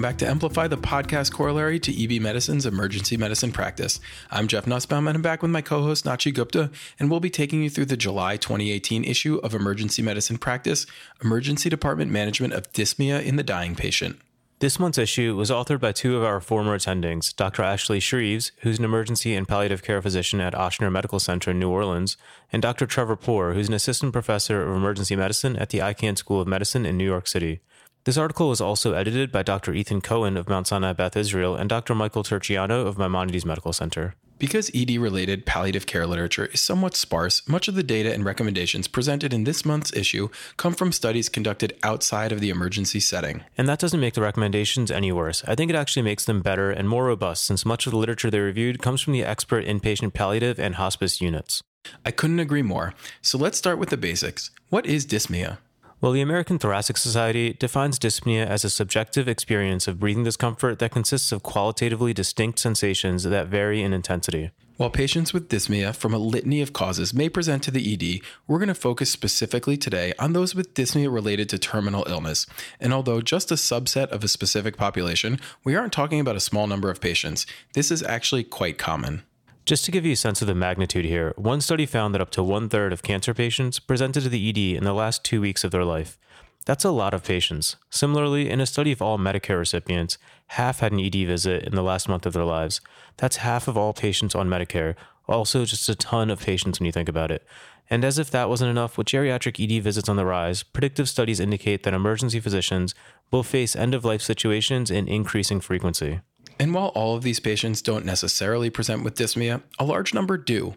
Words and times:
Welcome 0.00 0.12
back 0.12 0.18
to 0.20 0.30
Amplify, 0.30 0.66
the 0.66 0.78
podcast 0.78 1.30
corollary 1.30 1.78
to 1.80 1.92
EB 1.92 2.22
Medicine's 2.22 2.64
emergency 2.64 3.18
medicine 3.18 3.52
practice. 3.52 4.00
I'm 4.30 4.48
Jeff 4.48 4.66
Nussbaum, 4.66 5.06
and 5.06 5.14
I'm 5.14 5.20
back 5.20 5.42
with 5.42 5.50
my 5.50 5.60
co 5.60 5.82
host 5.82 6.06
Nachi 6.06 6.32
Gupta, 6.32 6.70
and 6.98 7.10
we'll 7.10 7.20
be 7.20 7.28
taking 7.28 7.62
you 7.62 7.68
through 7.68 7.84
the 7.84 7.98
July 7.98 8.38
2018 8.38 9.04
issue 9.04 9.36
of 9.44 9.52
Emergency 9.52 10.00
Medicine 10.00 10.38
Practice 10.38 10.86
Emergency 11.22 11.68
Department 11.68 12.10
Management 12.10 12.54
of 12.54 12.72
Dyspnea 12.72 13.22
in 13.22 13.36
the 13.36 13.42
Dying 13.42 13.74
Patient. 13.74 14.18
This 14.60 14.78
month's 14.78 14.96
issue 14.96 15.36
was 15.36 15.50
authored 15.50 15.80
by 15.80 15.92
two 15.92 16.16
of 16.16 16.24
our 16.24 16.40
former 16.40 16.78
attendings, 16.78 17.36
Dr. 17.36 17.62
Ashley 17.62 17.98
Shreves, 17.98 18.52
who's 18.60 18.78
an 18.78 18.86
emergency 18.86 19.34
and 19.34 19.46
palliative 19.46 19.82
care 19.82 20.00
physician 20.00 20.40
at 20.40 20.54
Ochsner 20.54 20.90
Medical 20.90 21.20
Center 21.20 21.50
in 21.50 21.58
New 21.58 21.68
Orleans, 21.68 22.16
and 22.50 22.62
Dr. 22.62 22.86
Trevor 22.86 23.16
Pour, 23.16 23.52
who's 23.52 23.68
an 23.68 23.74
assistant 23.74 24.14
professor 24.14 24.62
of 24.62 24.74
emergency 24.74 25.14
medicine 25.14 25.56
at 25.56 25.68
the 25.68 25.80
Icahn 25.80 26.16
School 26.16 26.40
of 26.40 26.48
Medicine 26.48 26.86
in 26.86 26.96
New 26.96 27.04
York 27.04 27.26
City. 27.26 27.60
This 28.04 28.16
article 28.16 28.48
was 28.48 28.62
also 28.62 28.94
edited 28.94 29.30
by 29.30 29.42
Dr. 29.42 29.74
Ethan 29.74 30.00
Cohen 30.00 30.38
of 30.38 30.48
Mount 30.48 30.66
Sinai 30.66 30.94
Beth 30.94 31.18
Israel 31.18 31.54
and 31.54 31.68
Dr. 31.68 31.94
Michael 31.94 32.22
Turchiano 32.22 32.86
of 32.86 32.96
Maimonides 32.96 33.44
Medical 33.44 33.74
Center. 33.74 34.14
Because 34.38 34.70
ED 34.74 34.92
related 34.92 35.44
palliative 35.44 35.84
care 35.84 36.06
literature 36.06 36.46
is 36.46 36.62
somewhat 36.62 36.96
sparse, 36.96 37.46
much 37.46 37.68
of 37.68 37.74
the 37.74 37.82
data 37.82 38.10
and 38.10 38.24
recommendations 38.24 38.88
presented 38.88 39.34
in 39.34 39.44
this 39.44 39.66
month's 39.66 39.92
issue 39.92 40.30
come 40.56 40.72
from 40.72 40.92
studies 40.92 41.28
conducted 41.28 41.76
outside 41.82 42.32
of 42.32 42.40
the 42.40 42.48
emergency 42.48 43.00
setting. 43.00 43.44
And 43.58 43.68
that 43.68 43.78
doesn't 43.78 44.00
make 44.00 44.14
the 44.14 44.22
recommendations 44.22 44.90
any 44.90 45.12
worse. 45.12 45.44
I 45.46 45.54
think 45.54 45.68
it 45.68 45.76
actually 45.76 46.02
makes 46.02 46.24
them 46.24 46.40
better 46.40 46.70
and 46.70 46.88
more 46.88 47.04
robust 47.04 47.44
since 47.44 47.66
much 47.66 47.86
of 47.86 47.90
the 47.90 47.98
literature 47.98 48.30
they 48.30 48.40
reviewed 48.40 48.80
comes 48.80 49.02
from 49.02 49.12
the 49.12 49.24
expert 49.24 49.66
inpatient 49.66 50.14
palliative 50.14 50.58
and 50.58 50.76
hospice 50.76 51.20
units. 51.20 51.62
I 52.06 52.12
couldn't 52.12 52.40
agree 52.40 52.62
more. 52.62 52.94
So 53.20 53.36
let's 53.36 53.58
start 53.58 53.78
with 53.78 53.90
the 53.90 53.98
basics. 53.98 54.50
What 54.70 54.86
is 54.86 55.04
dyspnea? 55.04 55.58
Well, 56.00 56.12
the 56.12 56.22
American 56.22 56.58
Thoracic 56.58 56.96
Society 56.96 57.52
defines 57.52 57.98
dyspnea 57.98 58.46
as 58.46 58.64
a 58.64 58.70
subjective 58.70 59.28
experience 59.28 59.86
of 59.86 60.00
breathing 60.00 60.24
discomfort 60.24 60.78
that 60.78 60.92
consists 60.92 61.30
of 61.30 61.42
qualitatively 61.42 62.14
distinct 62.14 62.58
sensations 62.58 63.24
that 63.24 63.48
vary 63.48 63.82
in 63.82 63.92
intensity. 63.92 64.50
While 64.78 64.88
patients 64.88 65.34
with 65.34 65.50
dyspnea 65.50 65.94
from 65.94 66.14
a 66.14 66.18
litany 66.18 66.62
of 66.62 66.72
causes 66.72 67.12
may 67.12 67.28
present 67.28 67.62
to 67.64 67.70
the 67.70 67.92
ED, 67.92 68.26
we're 68.46 68.56
going 68.56 68.68
to 68.68 68.74
focus 68.74 69.10
specifically 69.10 69.76
today 69.76 70.14
on 70.18 70.32
those 70.32 70.54
with 70.54 70.72
dyspnea 70.72 71.12
related 71.12 71.50
to 71.50 71.58
terminal 71.58 72.06
illness. 72.08 72.46
And 72.80 72.94
although 72.94 73.20
just 73.20 73.50
a 73.50 73.56
subset 73.56 74.08
of 74.08 74.24
a 74.24 74.28
specific 74.28 74.78
population, 74.78 75.38
we 75.64 75.76
aren't 75.76 75.92
talking 75.92 76.18
about 76.18 76.34
a 76.34 76.40
small 76.40 76.66
number 76.66 76.88
of 76.88 77.02
patients. 77.02 77.44
This 77.74 77.90
is 77.90 78.02
actually 78.02 78.44
quite 78.44 78.78
common. 78.78 79.24
Just 79.70 79.84
to 79.84 79.92
give 79.92 80.04
you 80.04 80.14
a 80.14 80.16
sense 80.16 80.42
of 80.42 80.48
the 80.48 80.54
magnitude 80.56 81.04
here, 81.04 81.32
one 81.36 81.60
study 81.60 81.86
found 81.86 82.12
that 82.12 82.20
up 82.20 82.30
to 82.30 82.42
one 82.42 82.68
third 82.68 82.92
of 82.92 83.04
cancer 83.04 83.32
patients 83.32 83.78
presented 83.78 84.24
to 84.24 84.28
the 84.28 84.48
ED 84.48 84.76
in 84.76 84.82
the 84.82 84.92
last 84.92 85.22
two 85.22 85.40
weeks 85.40 85.62
of 85.62 85.70
their 85.70 85.84
life. 85.84 86.18
That's 86.66 86.84
a 86.84 86.90
lot 86.90 87.14
of 87.14 87.22
patients. 87.22 87.76
Similarly, 87.88 88.50
in 88.50 88.60
a 88.60 88.66
study 88.66 88.90
of 88.90 89.00
all 89.00 89.16
Medicare 89.16 89.60
recipients, 89.60 90.18
half 90.48 90.80
had 90.80 90.90
an 90.90 90.98
ED 90.98 91.14
visit 91.24 91.62
in 91.62 91.76
the 91.76 91.84
last 91.84 92.08
month 92.08 92.26
of 92.26 92.32
their 92.32 92.44
lives. 92.44 92.80
That's 93.18 93.36
half 93.36 93.68
of 93.68 93.76
all 93.76 93.92
patients 93.92 94.34
on 94.34 94.48
Medicare, 94.48 94.96
also 95.28 95.64
just 95.64 95.88
a 95.88 95.94
ton 95.94 96.30
of 96.30 96.40
patients 96.40 96.80
when 96.80 96.86
you 96.86 96.90
think 96.90 97.08
about 97.08 97.30
it. 97.30 97.46
And 97.88 98.04
as 98.04 98.18
if 98.18 98.28
that 98.32 98.48
wasn't 98.48 98.72
enough, 98.72 98.98
with 98.98 99.06
geriatric 99.06 99.62
ED 99.62 99.84
visits 99.84 100.08
on 100.08 100.16
the 100.16 100.26
rise, 100.26 100.64
predictive 100.64 101.08
studies 101.08 101.38
indicate 101.38 101.84
that 101.84 101.94
emergency 101.94 102.40
physicians 102.40 102.92
will 103.30 103.44
face 103.44 103.76
end 103.76 103.94
of 103.94 104.04
life 104.04 104.22
situations 104.22 104.90
in 104.90 105.06
increasing 105.06 105.60
frequency. 105.60 106.22
And 106.60 106.74
while 106.74 106.88
all 106.88 107.16
of 107.16 107.22
these 107.22 107.40
patients 107.40 107.80
don't 107.80 108.04
necessarily 108.04 108.68
present 108.68 109.02
with 109.02 109.16
dyspnea, 109.16 109.62
a 109.78 109.84
large 109.86 110.12
number 110.12 110.36
do. 110.36 110.74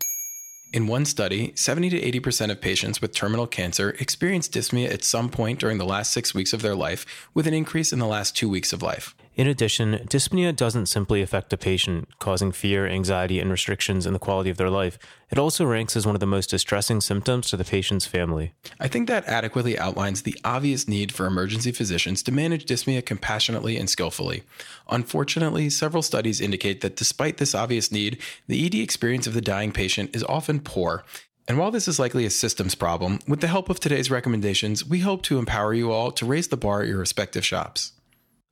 In 0.72 0.88
one 0.88 1.04
study, 1.04 1.52
70 1.56 1.90
to 1.90 2.22
80% 2.22 2.52
of 2.52 2.62
patients 2.62 3.02
with 3.02 3.14
terminal 3.14 3.48
cancer 3.48 3.90
experienced 4.00 4.54
dyspnea 4.54 4.90
at 4.90 5.04
some 5.04 5.28
point 5.28 5.60
during 5.60 5.80
the 5.80 5.86
last 5.86 6.14
six 6.14 6.34
weeks 6.34 6.54
of 6.54 6.62
their 6.62 6.74
life, 6.74 7.28
with 7.34 7.48
an 7.48 7.54
increase 7.54 7.92
in 7.92 8.00
the 8.00 8.08
last 8.08 8.34
two 8.34 8.48
weeks 8.48 8.72
of 8.72 8.82
life. 8.82 9.14
In 9.36 9.48
addition, 9.48 9.94
dyspnea 10.08 10.56
doesn't 10.56 10.86
simply 10.86 11.24
affect 11.24 11.52
a 11.54 11.58
patient, 11.58 12.20
causing 12.20 12.52
fear, 12.52 12.86
anxiety, 12.86 13.40
and 13.40 13.50
restrictions 13.50 14.06
in 14.06 14.14
the 14.14 14.20
quality 14.20 14.52
of 14.52 14.58
their 14.58 14.70
life. 14.70 15.00
It 15.32 15.40
also 15.40 15.66
ranks 15.66 15.98
as 15.98 16.06
one 16.06 16.16
of 16.16 16.20
the 16.20 16.28
most 16.28 16.52
distressing 16.52 17.02
symptoms 17.02 17.50
to 17.50 17.58
the 17.58 17.64
patient's 17.64 18.06
family. 18.06 18.54
I 18.80 18.88
think 18.88 19.08
that 19.08 19.26
adequately 19.26 19.80
outlines 19.80 20.22
the 20.22 20.40
obvious 20.46 20.88
need 20.88 21.12
for 21.12 21.26
emergency 21.26 21.72
physicians 21.72 22.22
to 22.24 22.32
manage 22.32 22.66
dyspnea 22.66 23.04
compassionately 23.04 23.76
and 23.76 23.90
skillfully. 23.90 24.44
Unfortunately, 24.90 25.68
several 25.72 26.04
studies 26.04 26.40
indicate 26.40 26.82
that 26.82 26.96
despite 26.96 27.38
this 27.38 27.56
obvious 27.56 27.92
need, 27.92 28.22
the 28.48 28.64
ED 28.68 28.76
experience 28.76 29.26
of 29.26 29.34
the 29.34 29.42
dying 29.42 29.72
patient 29.72 30.16
is 30.16 30.24
often 30.26 30.60
poor. 30.60 31.04
And 31.48 31.58
while 31.58 31.72
this 31.72 31.88
is 31.88 31.98
likely 31.98 32.28
a 32.28 32.30
systems 32.30 32.76
problem, 32.76 33.18
with 33.28 33.42
the 33.42 33.48
help 33.48 33.72
of 33.72 33.80
today's 33.80 34.12
recommendations, 34.12 34.86
we 34.86 35.00
hope 35.00 35.24
to 35.24 35.40
empower 35.40 35.74
you 35.74 35.92
all 35.92 36.12
to 36.12 36.26
raise 36.26 36.50
the 36.50 36.56
bar 36.56 36.84
at 36.84 36.88
your 36.88 37.00
respective 37.00 37.44
shops. 37.44 37.93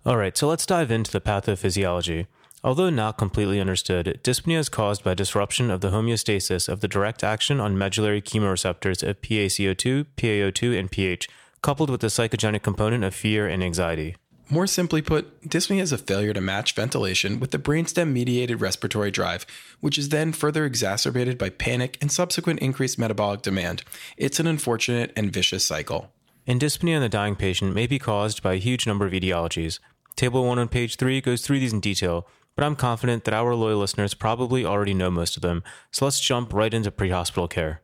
All 0.04 0.18
right, 0.18 0.36
so 0.36 0.48
let's 0.48 0.66
dive 0.66 0.90
into 0.90 1.12
the 1.12 1.22
pathophysiology. 1.22 2.26
Although 2.64 2.90
not 2.90 3.20
completely 3.20 3.60
understood, 3.60 4.20
dyspnea 4.24 4.58
is 4.58 4.68
caused 4.68 5.04
by 5.04 5.14
disruption 5.14 5.70
of 5.70 5.82
the 5.82 5.90
homeostasis 5.90 6.68
of 6.68 6.82
the 6.82 6.88
direct 6.88 7.24
action 7.24 7.60
on 7.60 7.78
medullary 7.78 8.20
chemoreceptors 8.20 9.08
of 9.08 9.22
PaCO2, 9.22 10.06
PaO2, 10.18 10.80
and 10.80 10.90
pH, 10.90 11.30
coupled 11.62 11.92
with 11.92 12.02
the 12.02 12.08
psychogenic 12.08 12.64
component 12.64 13.04
of 13.04 13.14
fear 13.14 13.48
and 13.48 13.64
anxiety. 13.64 14.16
More 14.50 14.66
simply 14.66 15.04
put, 15.04 15.42
dyspnea 15.48 15.82
is 15.82 15.92
a 15.92 16.00
failure 16.00 16.34
to 16.34 16.42
match 16.42 16.74
ventilation 16.74 17.40
with 17.40 17.52
the 17.52 17.60
brainstem 17.60 18.12
mediated 18.12 18.60
respiratory 18.60 19.12
drive, 19.12 19.46
which 19.82 20.00
is 20.00 20.10
then 20.10 20.34
further 20.34 20.66
exacerbated 20.66 21.38
by 21.38 21.50
panic 21.50 22.00
and 22.02 22.12
subsequent 22.12 22.60
increased 22.60 22.98
metabolic 22.98 23.44
demand. 23.44 23.84
It's 24.18 24.40
an 24.40 24.48
unfortunate 24.48 25.14
and 25.16 25.32
vicious 25.32 25.64
cycle. 25.64 26.12
And 26.48 26.60
dyspnea 26.60 26.96
in 26.96 27.02
the 27.02 27.10
dying 27.10 27.36
patient 27.36 27.76
may 27.76 27.88
be 27.88 28.00
caused 28.00 28.42
by 28.42 28.54
a 28.54 28.60
huge 28.60 28.88
number 28.88 29.06
of 29.06 29.14
etiologies. 29.14 29.80
Table 30.16 30.46
1 30.46 30.60
on 30.60 30.68
page 30.68 30.98
3 30.98 31.22
goes 31.22 31.42
through 31.42 31.60
these 31.60 31.74
in 31.74 31.80
detail, 31.80 32.28
but 32.56 32.66
I'm 32.66 32.76
confident 32.76 33.24
that 33.24 33.34
our 33.34 33.56
loyal 33.56 33.80
listeners 33.80 34.14
probably 34.14 34.66
already 34.66 34.94
know 34.94 35.10
most 35.10 35.36
of 35.36 35.42
them, 35.42 35.64
so 35.92 36.06
let's 36.06 36.20
jump 36.20 36.54
right 36.54 36.74
into 36.74 36.92
pre 36.92 37.10
hospital 37.10 37.48
care. 37.48 37.82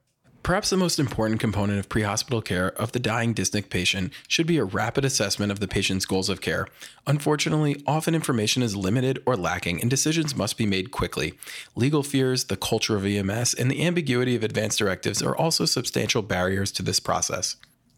Perhaps 0.47 0.69
the 0.69 0.77
most 0.77 0.97
important 0.97 1.41
component 1.41 1.77
of 1.77 1.89
pre 1.89 2.03
hospital 2.03 2.41
care 2.41 2.71
of 2.79 2.93
the 2.93 2.99
dying 2.99 3.33
dyspneic 3.33 3.69
patient 3.69 4.13
should 4.29 4.47
be 4.47 4.57
a 4.57 4.63
rapid 4.63 5.03
assessment 5.03 5.51
of 5.51 5.59
the 5.59 5.67
patient's 5.67 6.05
goals 6.05 6.29
of 6.29 6.39
care. 6.39 6.67
Unfortunately, 7.05 7.83
often 7.85 8.15
information 8.15 8.63
is 8.63 8.73
limited 8.73 9.21
or 9.25 9.35
lacking, 9.35 9.81
and 9.81 9.89
decisions 9.89 10.37
must 10.37 10.57
be 10.57 10.65
made 10.65 10.91
quickly. 10.91 11.33
Legal 11.75 12.01
fears, 12.01 12.45
the 12.45 12.55
culture 12.55 12.95
of 12.95 13.05
EMS, 13.05 13.55
and 13.55 13.69
the 13.69 13.85
ambiguity 13.85 14.35
of 14.37 14.43
advance 14.43 14.77
directives 14.77 15.21
are 15.21 15.35
also 15.35 15.65
substantial 15.65 16.21
barriers 16.21 16.71
to 16.71 16.81
this 16.81 17.01
process. 17.01 17.57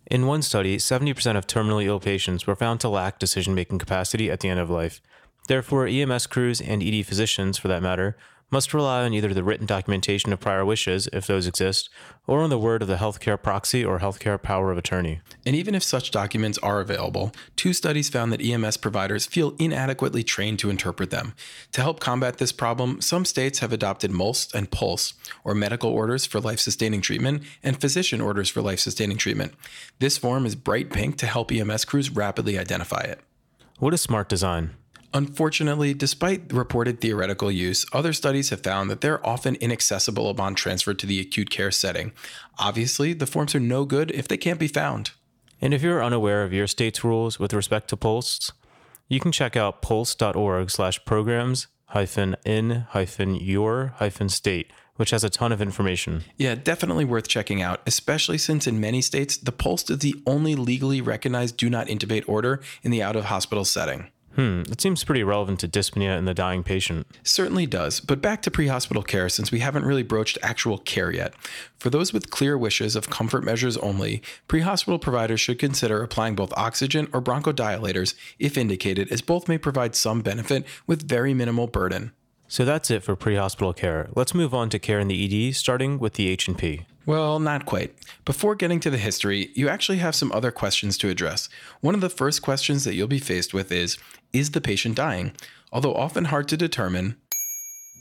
In 0.10 0.26
one 0.26 0.42
study, 0.42 0.78
70% 0.78 1.38
of 1.38 1.46
terminally 1.46 1.86
ill 1.86 2.00
patients 2.00 2.48
were 2.48 2.56
found 2.56 2.80
to 2.80 2.90
lack 2.90 3.20
decision 3.20 3.54
making 3.54 3.78
capacity 3.78 4.32
at 4.32 4.40
the 4.40 4.50
end 4.50 4.60
of 4.60 4.70
life. 4.70 5.02
Therefore, 5.48 5.86
EMS 5.86 6.26
crews 6.26 6.60
and 6.60 6.82
ED 6.82 7.06
physicians, 7.06 7.60
for 7.60 7.68
that 7.68 7.84
matter, 7.84 8.18
must 8.52 8.74
rely 8.74 9.04
on 9.04 9.14
either 9.14 9.34
the 9.34 9.44
written 9.44 9.66
documentation 9.66 10.34
of 10.34 10.40
prior 10.40 10.66
wishes, 10.66 11.08
if 11.14 11.28
those 11.28 11.48
exist, 11.48 11.90
or 12.28 12.42
on 12.42 12.50
the 12.50 12.58
word 12.58 12.82
of 12.82 12.88
the 12.88 12.96
healthcare 12.96 13.42
proxy 13.42 13.84
or 13.84 14.00
healthcare 14.00 14.42
power 14.42 14.72
of 14.72 14.78
attorney. 14.78 15.22
And 15.46 15.56
even 15.56 15.76
if 15.76 15.84
such 15.84 16.12
documents 16.12 16.58
are 16.60 16.80
available, 16.80 17.32
two 17.56 17.74
studies 17.74 18.10
found 18.10 18.32
that 18.32 18.42
EMS 18.42 18.78
providers 18.78 19.26
feel 19.26 19.56
inadequately 19.60 20.24
trained 20.24 20.60
to 20.60 20.70
interpret 20.70 21.12
them. 21.12 21.34
To 21.74 21.82
help 21.82 22.00
combat 22.00 22.38
this 22.38 22.52
problem, 22.52 23.02
some 23.02 23.26
states 23.26 23.60
have 23.60 23.74
adopted 23.74 24.12
MOLST 24.12 24.54
and 24.54 24.72
POLST, 24.72 25.14
or 25.44 25.54
medical 25.54 25.92
orders 25.92 26.26
for 26.26 26.40
life 26.40 26.60
sustaining 26.60 27.02
treatment, 27.02 27.44
and 27.64 27.80
physician 27.80 28.22
orders 28.22 28.50
for 28.50 28.62
life 28.62 28.80
sustaining 28.80 29.18
treatment. 29.18 29.54
This 30.00 30.18
form 30.18 30.46
is 30.46 30.56
bright 30.56 30.92
pink 30.92 31.18
to 31.18 31.28
help 31.28 31.52
EMS 31.52 31.86
crews 31.86 32.10
rapidly 32.10 32.58
identify 32.58 33.02
it. 33.02 33.20
What 33.80 33.94
is 33.94 34.02
smart 34.02 34.28
design? 34.28 34.72
Unfortunately, 35.14 35.94
despite 35.94 36.54
reported 36.54 37.02
theoretical 37.02 37.52
use, 37.52 37.86
other 37.94 38.14
studies 38.14 38.52
have 38.52 38.62
found 38.62 38.90
that 38.90 39.02
they're 39.02 39.26
often 39.26 39.56
inaccessible 39.56 40.30
upon 40.30 40.54
transfer 40.54 40.94
to 40.94 41.06
the 41.08 41.20
acute 41.20 41.50
care 41.50 41.72
setting. 41.72 42.12
Obviously, 42.60 43.14
the 43.14 43.26
forms 43.26 43.56
are 43.56 43.60
no 43.60 43.86
good 43.86 44.12
if 44.12 44.28
they 44.28 44.38
can't 44.38 44.60
be 44.60 44.68
found. 44.68 45.12
And 45.62 45.74
if 45.74 45.82
you're 45.82 46.04
unaware 46.04 46.44
of 46.44 46.54
your 46.54 46.68
state's 46.68 47.04
rules 47.04 47.40
with 47.40 47.54
respect 47.54 47.90
to 47.90 47.98
POLST, 47.98 48.54
you 49.08 49.20
can 49.20 49.32
check 49.32 49.56
out 49.56 49.82
polst.org 49.82 50.70
slash 50.70 51.04
programs 51.06 51.68
hyphen 51.88 52.36
in 52.46 52.86
hyphen 52.90 53.34
your 53.34 53.94
hyphen 53.98 54.30
state, 54.30 54.72
which 54.96 55.10
has 55.10 55.24
a 55.24 55.30
ton 55.30 55.52
of 55.52 55.62
information. 55.62 56.24
Yeah, 56.38 56.54
definitely 56.54 57.04
worth 57.04 57.28
checking 57.28 57.64
out, 57.64 57.82
especially 57.88 58.38
since 58.38 58.68
in 58.68 58.80
many 58.80 59.02
states, 59.02 59.38
the 59.38 59.52
POLST 59.52 59.90
is 59.90 59.98
the 60.00 60.22
only 60.28 60.54
legally 60.54 61.02
recognized 61.02 61.58
do 61.58 61.70
not 61.70 61.88
intubate 61.88 62.30
order 62.30 62.62
in 62.84 62.92
the 62.92 63.02
out 63.02 63.16
of 63.16 63.26
hospital 63.26 63.66
setting. 63.66 64.12
Hmm, 64.40 64.62
it 64.72 64.80
seems 64.80 65.04
pretty 65.04 65.22
relevant 65.22 65.60
to 65.60 65.68
dyspnea 65.68 66.18
in 66.18 66.24
the 66.24 66.34
dying 66.34 66.64
patient. 66.64 67.06
Certainly 67.24 67.66
does, 67.66 68.00
but 68.00 68.22
back 68.22 68.42
to 68.44 68.50
pre 68.50 68.68
hospital 68.68 69.04
care 69.04 69.28
since 69.28 69.52
we 69.52 69.60
haven't 69.60 69.84
really 69.84 70.02
broached 70.02 70.38
actual 70.42 70.78
care 70.78 71.12
yet. 71.12 71.34
For 71.78 71.90
those 71.90 72.14
with 72.14 72.30
clear 72.30 72.58
wishes 72.58 72.96
of 72.96 73.10
comfort 73.10 73.44
measures 73.44 73.76
only, 73.76 74.22
pre 74.48 74.62
hospital 74.62 74.98
providers 74.98 75.42
should 75.42 75.60
consider 75.60 76.02
applying 76.02 76.36
both 76.36 76.54
oxygen 76.56 77.10
or 77.12 77.22
bronchodilators 77.22 78.16
if 78.40 78.58
indicated, 78.58 79.12
as 79.12 79.22
both 79.22 79.50
may 79.50 79.58
provide 79.58 79.94
some 79.94 80.22
benefit 80.22 80.66
with 80.88 81.06
very 81.06 81.34
minimal 81.34 81.68
burden. 81.68 82.14
So 82.48 82.64
that's 82.64 82.90
it 82.90 83.04
for 83.04 83.18
pre-hospital 83.18 83.74
care. 83.74 84.08
Let's 84.16 84.34
move 84.34 84.54
on 84.54 84.70
to 84.70 84.80
care 84.80 85.02
in 85.02 85.10
the 85.10 85.50
ED, 85.50 85.54
starting 85.54 86.00
with 86.00 86.14
the 86.14 86.30
H&P. 86.30 86.86
Well, 87.06 87.40
not 87.40 87.66
quite. 87.66 87.96
Before 88.26 88.56
getting 88.56 88.80
to 88.82 88.90
the 88.90 88.98
history, 88.98 89.52
you 89.56 89.68
actually 89.70 89.98
have 90.00 90.16
some 90.16 90.32
other 90.32 90.52
questions 90.52 90.98
to 91.00 91.10
address. 91.10 91.50
One 91.82 91.96
of 91.96 92.02
the 92.02 92.10
first 92.10 92.42
questions 92.42 92.84
that 92.84 92.94
you'll 92.94 93.08
be 93.08 93.20
faced 93.20 93.54
with 93.54 93.72
is 93.72 93.98
Is 94.32 94.52
the 94.52 94.62
patient 94.62 94.96
dying? 94.96 95.32
Although 95.72 95.96
often 95.96 96.26
hard 96.26 96.48
to 96.50 96.58
determine, 96.58 97.16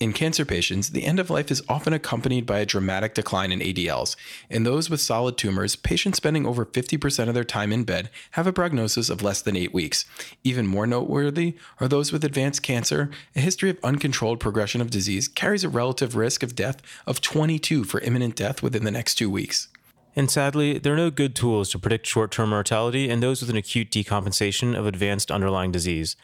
in 0.00 0.12
cancer 0.12 0.44
patients, 0.44 0.90
the 0.90 1.04
end 1.04 1.18
of 1.18 1.28
life 1.28 1.50
is 1.50 1.62
often 1.68 1.92
accompanied 1.92 2.46
by 2.46 2.60
a 2.60 2.66
dramatic 2.66 3.14
decline 3.14 3.50
in 3.50 3.58
ADLs. 3.58 4.14
In 4.48 4.62
those 4.62 4.88
with 4.88 5.00
solid 5.00 5.36
tumors, 5.36 5.74
patients 5.74 6.18
spending 6.18 6.46
over 6.46 6.64
50% 6.64 7.28
of 7.28 7.34
their 7.34 7.44
time 7.44 7.72
in 7.72 7.82
bed 7.82 8.08
have 8.32 8.46
a 8.46 8.52
prognosis 8.52 9.10
of 9.10 9.22
less 9.22 9.42
than 9.42 9.56
eight 9.56 9.74
weeks. 9.74 10.04
Even 10.44 10.66
more 10.66 10.86
noteworthy 10.86 11.56
are 11.80 11.88
those 11.88 12.12
with 12.12 12.24
advanced 12.24 12.62
cancer. 12.62 13.10
A 13.34 13.40
history 13.40 13.70
of 13.70 13.78
uncontrolled 13.82 14.38
progression 14.38 14.80
of 14.80 14.90
disease 14.90 15.26
carries 15.26 15.64
a 15.64 15.68
relative 15.68 16.14
risk 16.14 16.44
of 16.44 16.54
death 16.54 16.80
of 17.06 17.20
22 17.20 17.82
for 17.84 18.00
imminent 18.00 18.36
death 18.36 18.62
within 18.62 18.84
the 18.84 18.92
next 18.92 19.16
two 19.16 19.28
weeks. 19.30 19.68
And 20.14 20.30
sadly, 20.30 20.78
there 20.78 20.94
are 20.94 20.96
no 20.96 21.10
good 21.10 21.34
tools 21.34 21.70
to 21.70 21.78
predict 21.78 22.06
short 22.06 22.30
term 22.30 22.50
mortality 22.50 23.08
in 23.08 23.20
those 23.20 23.40
with 23.40 23.50
an 23.50 23.56
acute 23.56 23.90
decompensation 23.90 24.76
of 24.76 24.86
advanced 24.86 25.30
underlying 25.30 25.72
disease. 25.72 26.16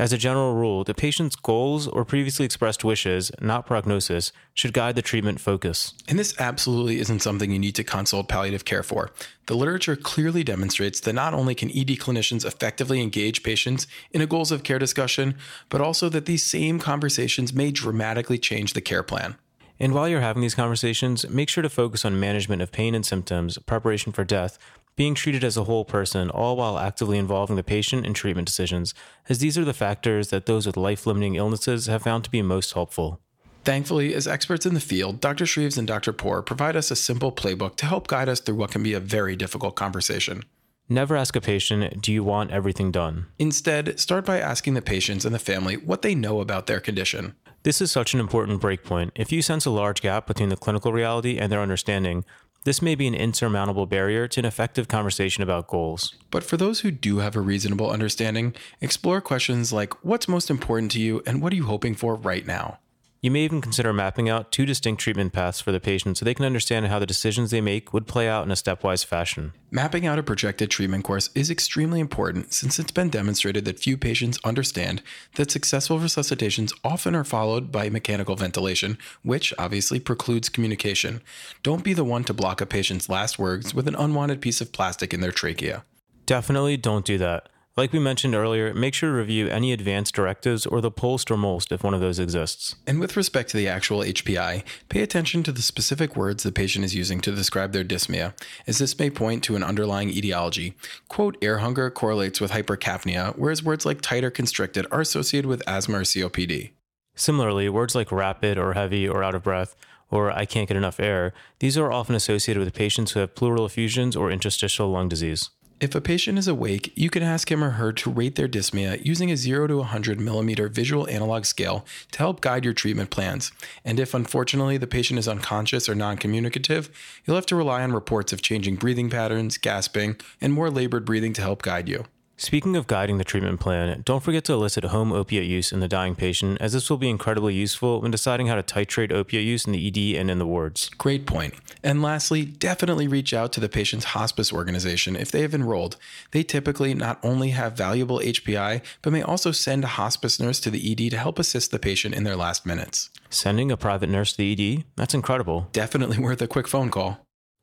As 0.00 0.14
a 0.14 0.16
general 0.16 0.54
rule, 0.54 0.82
the 0.82 0.94
patient's 0.94 1.36
goals 1.36 1.86
or 1.86 2.06
previously 2.06 2.46
expressed 2.46 2.82
wishes, 2.82 3.30
not 3.38 3.66
prognosis, 3.66 4.32
should 4.54 4.72
guide 4.72 4.96
the 4.96 5.02
treatment 5.02 5.40
focus. 5.40 5.92
And 6.08 6.18
this 6.18 6.34
absolutely 6.40 7.00
isn't 7.00 7.20
something 7.20 7.50
you 7.50 7.58
need 7.58 7.74
to 7.74 7.84
consult 7.84 8.26
palliative 8.26 8.64
care 8.64 8.82
for. 8.82 9.10
The 9.44 9.54
literature 9.54 9.96
clearly 9.96 10.42
demonstrates 10.42 11.00
that 11.00 11.12
not 11.12 11.34
only 11.34 11.54
can 11.54 11.68
ED 11.68 11.98
clinicians 11.98 12.46
effectively 12.46 13.02
engage 13.02 13.42
patients 13.42 13.86
in 14.10 14.22
a 14.22 14.26
goals 14.26 14.50
of 14.50 14.62
care 14.62 14.78
discussion, 14.78 15.34
but 15.68 15.82
also 15.82 16.08
that 16.08 16.24
these 16.24 16.50
same 16.50 16.78
conversations 16.78 17.52
may 17.52 17.70
dramatically 17.70 18.38
change 18.38 18.72
the 18.72 18.80
care 18.80 19.02
plan. 19.02 19.36
And 19.78 19.92
while 19.92 20.08
you're 20.08 20.20
having 20.20 20.40
these 20.40 20.54
conversations, 20.54 21.28
make 21.28 21.50
sure 21.50 21.62
to 21.62 21.68
focus 21.68 22.06
on 22.06 22.18
management 22.18 22.62
of 22.62 22.72
pain 22.72 22.94
and 22.94 23.04
symptoms, 23.04 23.58
preparation 23.58 24.12
for 24.12 24.24
death, 24.24 24.58
being 24.96 25.14
treated 25.14 25.44
as 25.44 25.56
a 25.56 25.64
whole 25.64 25.84
person, 25.84 26.30
all 26.30 26.56
while 26.56 26.78
actively 26.78 27.18
involving 27.18 27.56
the 27.56 27.62
patient 27.62 28.04
in 28.04 28.14
treatment 28.14 28.46
decisions, 28.46 28.94
as 29.28 29.38
these 29.38 29.56
are 29.56 29.64
the 29.64 29.72
factors 29.72 30.28
that 30.28 30.46
those 30.46 30.66
with 30.66 30.76
life 30.76 31.06
limiting 31.06 31.36
illnesses 31.36 31.86
have 31.86 32.02
found 32.02 32.24
to 32.24 32.30
be 32.30 32.42
most 32.42 32.72
helpful. 32.72 33.20
Thankfully, 33.64 34.14
as 34.14 34.26
experts 34.26 34.64
in 34.64 34.74
the 34.74 34.80
field, 34.80 35.20
Dr. 35.20 35.44
Shreves 35.44 35.76
and 35.76 35.86
Dr. 35.86 36.12
Pour 36.12 36.42
provide 36.42 36.76
us 36.76 36.90
a 36.90 36.96
simple 36.96 37.30
playbook 37.30 37.76
to 37.76 37.86
help 37.86 38.08
guide 38.08 38.28
us 38.28 38.40
through 38.40 38.54
what 38.54 38.70
can 38.70 38.82
be 38.82 38.94
a 38.94 39.00
very 39.00 39.36
difficult 39.36 39.76
conversation. 39.76 40.42
Never 40.88 41.16
ask 41.16 41.36
a 41.36 41.40
patient, 41.40 42.02
Do 42.02 42.12
you 42.12 42.24
want 42.24 42.50
everything 42.50 42.90
done? 42.90 43.26
Instead, 43.38 44.00
start 44.00 44.24
by 44.24 44.40
asking 44.40 44.74
the 44.74 44.82
patients 44.82 45.24
and 45.24 45.34
the 45.34 45.38
family 45.38 45.76
what 45.76 46.02
they 46.02 46.16
know 46.16 46.40
about 46.40 46.66
their 46.66 46.80
condition. 46.80 47.36
This 47.62 47.80
is 47.80 47.92
such 47.92 48.14
an 48.14 48.18
important 48.18 48.60
breakpoint. 48.60 49.10
If 49.14 49.30
you 49.30 49.42
sense 49.42 49.66
a 49.66 49.70
large 49.70 50.00
gap 50.00 50.26
between 50.26 50.48
the 50.48 50.56
clinical 50.56 50.92
reality 50.92 51.38
and 51.38 51.52
their 51.52 51.60
understanding, 51.60 52.24
this 52.64 52.82
may 52.82 52.94
be 52.94 53.06
an 53.06 53.14
insurmountable 53.14 53.86
barrier 53.86 54.28
to 54.28 54.40
an 54.40 54.44
effective 54.44 54.86
conversation 54.86 55.42
about 55.42 55.66
goals. 55.66 56.14
But 56.30 56.44
for 56.44 56.56
those 56.56 56.80
who 56.80 56.90
do 56.90 57.18
have 57.18 57.36
a 57.36 57.40
reasonable 57.40 57.90
understanding, 57.90 58.54
explore 58.80 59.20
questions 59.20 59.72
like 59.72 60.04
what's 60.04 60.28
most 60.28 60.50
important 60.50 60.92
to 60.92 61.00
you 61.00 61.22
and 61.26 61.40
what 61.40 61.52
are 61.52 61.56
you 61.56 61.64
hoping 61.64 61.94
for 61.94 62.14
right 62.14 62.46
now? 62.46 62.78
You 63.22 63.30
may 63.30 63.40
even 63.44 63.60
consider 63.60 63.92
mapping 63.92 64.30
out 64.30 64.50
two 64.50 64.64
distinct 64.64 65.02
treatment 65.02 65.34
paths 65.34 65.60
for 65.60 65.72
the 65.72 65.80
patient 65.80 66.16
so 66.16 66.24
they 66.24 66.32
can 66.32 66.46
understand 66.46 66.86
how 66.86 66.98
the 66.98 67.04
decisions 67.04 67.50
they 67.50 67.60
make 67.60 67.92
would 67.92 68.06
play 68.06 68.26
out 68.26 68.46
in 68.46 68.50
a 68.50 68.54
stepwise 68.54 69.04
fashion. 69.04 69.52
Mapping 69.70 70.06
out 70.06 70.18
a 70.18 70.22
projected 70.22 70.70
treatment 70.70 71.04
course 71.04 71.28
is 71.34 71.50
extremely 71.50 72.00
important 72.00 72.54
since 72.54 72.78
it's 72.78 72.90
been 72.90 73.10
demonstrated 73.10 73.66
that 73.66 73.78
few 73.78 73.98
patients 73.98 74.38
understand 74.42 75.02
that 75.34 75.50
successful 75.50 75.98
resuscitations 75.98 76.72
often 76.82 77.14
are 77.14 77.22
followed 77.22 77.70
by 77.70 77.90
mechanical 77.90 78.36
ventilation, 78.36 78.96
which 79.22 79.52
obviously 79.58 80.00
precludes 80.00 80.48
communication. 80.48 81.20
Don't 81.62 81.84
be 81.84 81.92
the 81.92 82.04
one 82.04 82.24
to 82.24 82.32
block 82.32 82.62
a 82.62 82.66
patient's 82.66 83.10
last 83.10 83.38
words 83.38 83.74
with 83.74 83.86
an 83.86 83.96
unwanted 83.96 84.40
piece 84.40 84.62
of 84.62 84.72
plastic 84.72 85.12
in 85.12 85.20
their 85.20 85.30
trachea. 85.30 85.84
Definitely 86.24 86.78
don't 86.78 87.04
do 87.04 87.18
that. 87.18 87.50
Like 87.80 87.94
we 87.94 87.98
mentioned 87.98 88.34
earlier, 88.34 88.74
make 88.74 88.92
sure 88.92 89.08
to 89.08 89.16
review 89.16 89.48
any 89.48 89.72
advanced 89.72 90.14
directives 90.14 90.66
or 90.66 90.82
the 90.82 90.90
POLST 90.90 91.30
or 91.30 91.38
MOLST 91.38 91.72
if 91.72 91.82
one 91.82 91.94
of 91.94 92.00
those 92.02 92.18
exists. 92.18 92.76
And 92.86 93.00
with 93.00 93.16
respect 93.16 93.48
to 93.52 93.56
the 93.56 93.68
actual 93.68 94.00
HPI, 94.00 94.64
pay 94.90 95.00
attention 95.00 95.42
to 95.44 95.50
the 95.50 95.62
specific 95.62 96.14
words 96.14 96.42
the 96.42 96.52
patient 96.52 96.84
is 96.84 96.94
using 96.94 97.22
to 97.22 97.34
describe 97.34 97.72
their 97.72 97.82
dyspnea, 97.82 98.34
as 98.66 98.76
this 98.76 98.98
may 98.98 99.08
point 99.08 99.42
to 99.44 99.56
an 99.56 99.64
underlying 99.64 100.10
etiology. 100.10 100.74
Quote, 101.08 101.38
air 101.40 101.60
hunger 101.60 101.88
correlates 101.88 102.38
with 102.38 102.50
hypercapnia, 102.50 103.34
whereas 103.38 103.64
words 103.64 103.86
like 103.86 104.02
tight 104.02 104.24
or 104.24 104.30
constricted 104.30 104.86
are 104.90 105.00
associated 105.00 105.48
with 105.48 105.66
asthma 105.66 106.00
or 106.00 106.02
COPD. 106.02 106.72
Similarly, 107.14 107.70
words 107.70 107.94
like 107.94 108.12
rapid 108.12 108.58
or 108.58 108.74
heavy 108.74 109.08
or 109.08 109.24
out 109.24 109.34
of 109.34 109.42
breath 109.42 109.74
or 110.10 110.30
I 110.30 110.44
can't 110.44 110.68
get 110.68 110.76
enough 110.76 111.00
air, 111.00 111.32
these 111.60 111.78
are 111.78 111.92
often 111.92 112.14
associated 112.14 112.62
with 112.62 112.74
patients 112.74 113.12
who 113.12 113.20
have 113.20 113.34
pleural 113.34 113.64
effusions 113.64 114.16
or 114.16 114.30
interstitial 114.30 114.90
lung 114.90 115.08
disease. 115.08 115.50
If 115.80 115.94
a 115.94 116.00
patient 116.02 116.36
is 116.36 116.46
awake, 116.46 116.92
you 116.94 117.08
can 117.08 117.22
ask 117.22 117.50
him 117.50 117.64
or 117.64 117.70
her 117.70 117.90
to 117.90 118.10
rate 118.10 118.34
their 118.34 118.46
dyspnea 118.46 119.02
using 119.02 119.30
a 119.30 119.36
0 119.36 119.66
to 119.68 119.76
100 119.78 120.20
millimeter 120.20 120.68
visual 120.68 121.08
analog 121.08 121.46
scale 121.46 121.86
to 122.12 122.18
help 122.18 122.42
guide 122.42 122.66
your 122.66 122.74
treatment 122.74 123.08
plans. 123.08 123.50
And 123.82 123.98
if 123.98 124.12
unfortunately 124.12 124.76
the 124.76 124.86
patient 124.86 125.18
is 125.18 125.26
unconscious 125.26 125.88
or 125.88 125.94
non 125.94 126.18
communicative, 126.18 126.90
you'll 127.24 127.36
have 127.36 127.46
to 127.46 127.56
rely 127.56 127.82
on 127.82 127.92
reports 127.92 128.30
of 128.30 128.42
changing 128.42 128.76
breathing 128.76 129.08
patterns, 129.08 129.56
gasping, 129.56 130.16
and 130.38 130.52
more 130.52 130.70
labored 130.70 131.06
breathing 131.06 131.32
to 131.32 131.40
help 131.40 131.62
guide 131.62 131.88
you. 131.88 132.04
Speaking 132.40 132.74
of 132.74 132.86
guiding 132.86 133.18
the 133.18 133.24
treatment 133.24 133.60
plan, 133.60 134.00
don't 134.06 134.22
forget 134.22 134.44
to 134.44 134.54
elicit 134.54 134.82
home 134.84 135.12
opiate 135.12 135.44
use 135.44 135.72
in 135.72 135.80
the 135.80 135.86
dying 135.86 136.14
patient, 136.14 136.56
as 136.58 136.72
this 136.72 136.88
will 136.88 136.96
be 136.96 137.10
incredibly 137.10 137.52
useful 137.52 138.00
when 138.00 138.10
deciding 138.10 138.46
how 138.46 138.54
to 138.54 138.62
titrate 138.62 139.12
opiate 139.12 139.44
use 139.44 139.66
in 139.66 139.72
the 139.72 139.86
ED 139.86 140.18
and 140.18 140.30
in 140.30 140.38
the 140.38 140.46
wards. 140.46 140.88
Great 140.96 141.26
point. 141.26 141.52
And 141.82 142.00
lastly, 142.00 142.46
definitely 142.46 143.06
reach 143.06 143.34
out 143.34 143.52
to 143.52 143.60
the 143.60 143.68
patient's 143.68 144.06
hospice 144.06 144.54
organization 144.54 145.16
if 145.16 145.30
they 145.30 145.42
have 145.42 145.52
enrolled. 145.52 145.98
They 146.30 146.42
typically 146.42 146.94
not 146.94 147.22
only 147.22 147.50
have 147.50 147.74
valuable 147.74 148.20
HPI, 148.20 148.80
but 149.02 149.12
may 149.12 149.20
also 149.20 149.52
send 149.52 149.84
a 149.84 149.88
hospice 149.98 150.40
nurse 150.40 150.60
to 150.60 150.70
the 150.70 150.92
ED 150.92 151.10
to 151.10 151.18
help 151.18 151.38
assist 151.38 151.70
the 151.70 151.78
patient 151.78 152.14
in 152.14 152.24
their 152.24 152.36
last 152.36 152.64
minutes. 152.64 153.10
Sending 153.28 153.70
a 153.70 153.76
private 153.76 154.08
nurse 154.08 154.32
to 154.32 154.38
the 154.38 154.52
ED? 154.78 154.84
That's 154.96 155.12
incredible. 155.12 155.68
Definitely 155.72 156.18
worth 156.18 156.40
a 156.40 156.48
quick 156.48 156.68
phone 156.68 156.90
call. 156.90 157.20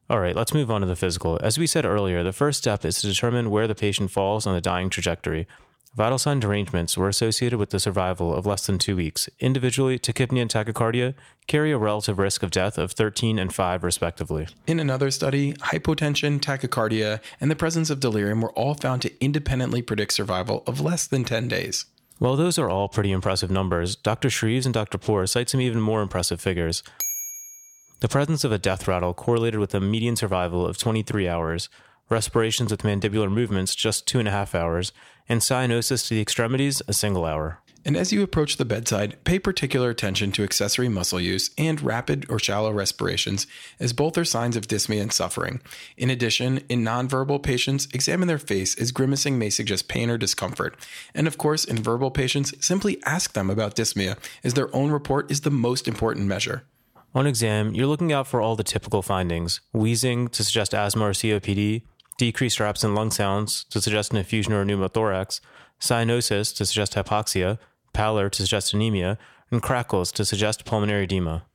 All 0.10 0.22
right, 0.22 0.36
let's 0.36 0.54
move 0.54 0.72
on 0.72 0.82
to 0.82 0.88
the 0.88 0.96
physical. 0.96 1.38
As 1.44 1.58
we 1.58 1.68
said 1.68 1.86
earlier, 1.86 2.24
the 2.24 2.32
first 2.32 2.60
step 2.60 2.86
is 2.86 3.02
to 3.02 3.08
determine 3.08 3.50
where 3.50 3.68
the 3.68 3.76
patient 3.76 4.10
falls 4.10 4.48
on 4.48 4.56
the 4.56 4.62
dying 4.62 4.90
trajectory. 4.90 5.48
Vital 5.98 6.18
sign 6.18 6.40
derangements 6.40 6.98
were 6.98 7.10
associated 7.10 7.60
with 7.60 7.72
the 7.72 7.80
survival 7.80 8.34
of 8.34 8.46
less 8.46 8.68
than 8.68 8.78
two 8.78 8.96
weeks. 8.96 9.28
Individually, 9.40 10.00
tachypnea 10.00 10.42
and 10.44 10.50
tachycardia 10.50 11.14
carry 11.48 11.72
a 11.72 11.78
relative 11.78 12.20
risk 12.20 12.42
of 12.42 12.52
death 12.52 12.78
of 12.78 12.92
13 12.94 13.38
and 13.38 13.54
5, 13.54 13.84
respectively. 13.84 14.48
In 14.66 14.80
another 14.80 15.12
study, 15.12 15.54
hypotension, 15.54 16.40
tachycardia, 16.40 17.20
and 17.42 17.52
the 17.52 17.56
presence 17.56 17.90
of 17.90 18.00
delirium 18.00 18.42
were 18.42 18.54
all 18.54 18.76
found 18.76 19.02
to 19.02 19.24
independently 19.24 19.82
predict 19.82 20.14
survival 20.14 20.64
of 20.68 20.80
less 20.80 21.06
than 21.06 21.26
10 21.26 21.50
days. 21.50 21.86
While 22.20 22.36
those 22.38 22.58
are 22.58 22.70
all 22.70 22.88
pretty 22.88 23.12
impressive 23.12 23.52
numbers, 23.52 23.96
Dr. 23.96 24.30
Shreves 24.30 24.66
and 24.66 24.74
Dr. 24.74 24.98
Pour 24.98 25.28
cite 25.28 25.50
some 25.50 25.62
even 25.62 25.82
more 25.82 26.02
impressive 26.02 26.40
figures. 26.40 26.82
The 28.00 28.08
presence 28.08 28.44
of 28.44 28.52
a 28.52 28.60
death 28.60 28.88
rattle 28.88 29.16
correlated 29.16 29.60
with 29.60 29.74
a 29.74 29.82
median 29.82 30.16
survival 30.16 30.68
of 30.68 30.78
23 30.78 31.28
hours, 31.28 31.68
respirations 32.10 32.70
with 32.70 32.84
mandibular 32.84 33.32
movements 33.32 33.74
just 33.74 34.08
two 34.08 34.20
and 34.20 34.28
a 34.28 34.32
half 34.32 34.54
hours, 34.54 34.92
and 35.28 35.42
cyanosis 35.42 36.08
to 36.08 36.14
the 36.14 36.22
extremities 36.22 36.80
a 36.88 36.94
single 36.94 37.26
hour. 37.26 37.60
And 37.84 37.98
as 37.98 38.14
you 38.14 38.22
approach 38.22 38.58
the 38.58 38.66
bedside, 38.66 39.18
pay 39.24 39.40
particular 39.40 39.90
attention 39.90 40.32
to 40.34 40.44
accessory 40.44 40.88
muscle 40.90 41.20
use 41.20 41.50
and 41.58 41.82
rapid 41.82 42.28
or 42.30 42.38
shallow 42.38 42.72
respirations, 42.72 43.48
as 43.80 43.94
both 43.94 44.16
are 44.16 44.26
signs 44.26 44.56
of 44.56 44.68
dyspnea 44.68 45.02
and 45.02 45.12
suffering. 45.12 45.60
In 45.98 46.12
addition, 46.12 46.60
in 46.70 46.84
nonverbal 46.84 47.42
patients, 47.42 47.88
examine 47.96 48.28
their 48.28 48.38
face 48.38 48.80
as 48.80 48.92
grimacing 48.92 49.40
may 49.40 49.50
suggest 49.50 49.88
pain 49.88 50.12
or 50.12 50.20
discomfort. 50.20 50.76
And 51.16 51.26
of 51.26 51.40
course, 51.40 51.66
in 51.66 51.82
verbal 51.82 52.12
patients, 52.12 52.54
simply 52.64 53.02
ask 53.08 53.34
them 53.34 53.50
about 53.50 53.76
dyspnea, 53.76 54.20
as 54.44 54.54
their 54.54 54.74
own 54.76 54.92
report 54.92 55.32
is 55.32 55.42
the 55.42 55.50
most 55.50 55.88
important 55.88 56.28
measure. 56.28 56.64
On 57.16 57.26
exam, 57.26 57.74
you're 57.74 57.88
looking 57.88 58.12
out 58.12 58.28
for 58.28 58.42
all 58.42 58.56
the 58.56 58.64
typical 58.64 59.02
findings 59.02 59.62
wheezing 59.74 60.28
to 60.30 60.44
suggest 60.44 60.74
asthma 60.74 61.06
or 61.06 61.12
COPD, 61.12 61.84
decreased 62.18 62.60
or 62.60 62.66
absent 62.66 62.96
lung 62.96 63.12
sounds 63.12 63.64
to 63.66 63.82
suggest 63.82 64.12
an 64.12 64.18
effusion 64.18 64.54
or 64.54 64.66
pneumothorax, 64.66 65.40
cyanosis 65.80 66.56
to 66.56 66.66
suggest 66.66 66.94
hypoxia, 66.94 67.58
pallor 67.94 68.30
to 68.30 68.44
suggest 68.44 68.74
anemia, 68.74 69.18
and 69.52 69.62
crackles 69.62 70.12
to 70.12 70.26
suggest 70.26 70.66
pulmonary 70.66 71.04
edema. 71.06 71.46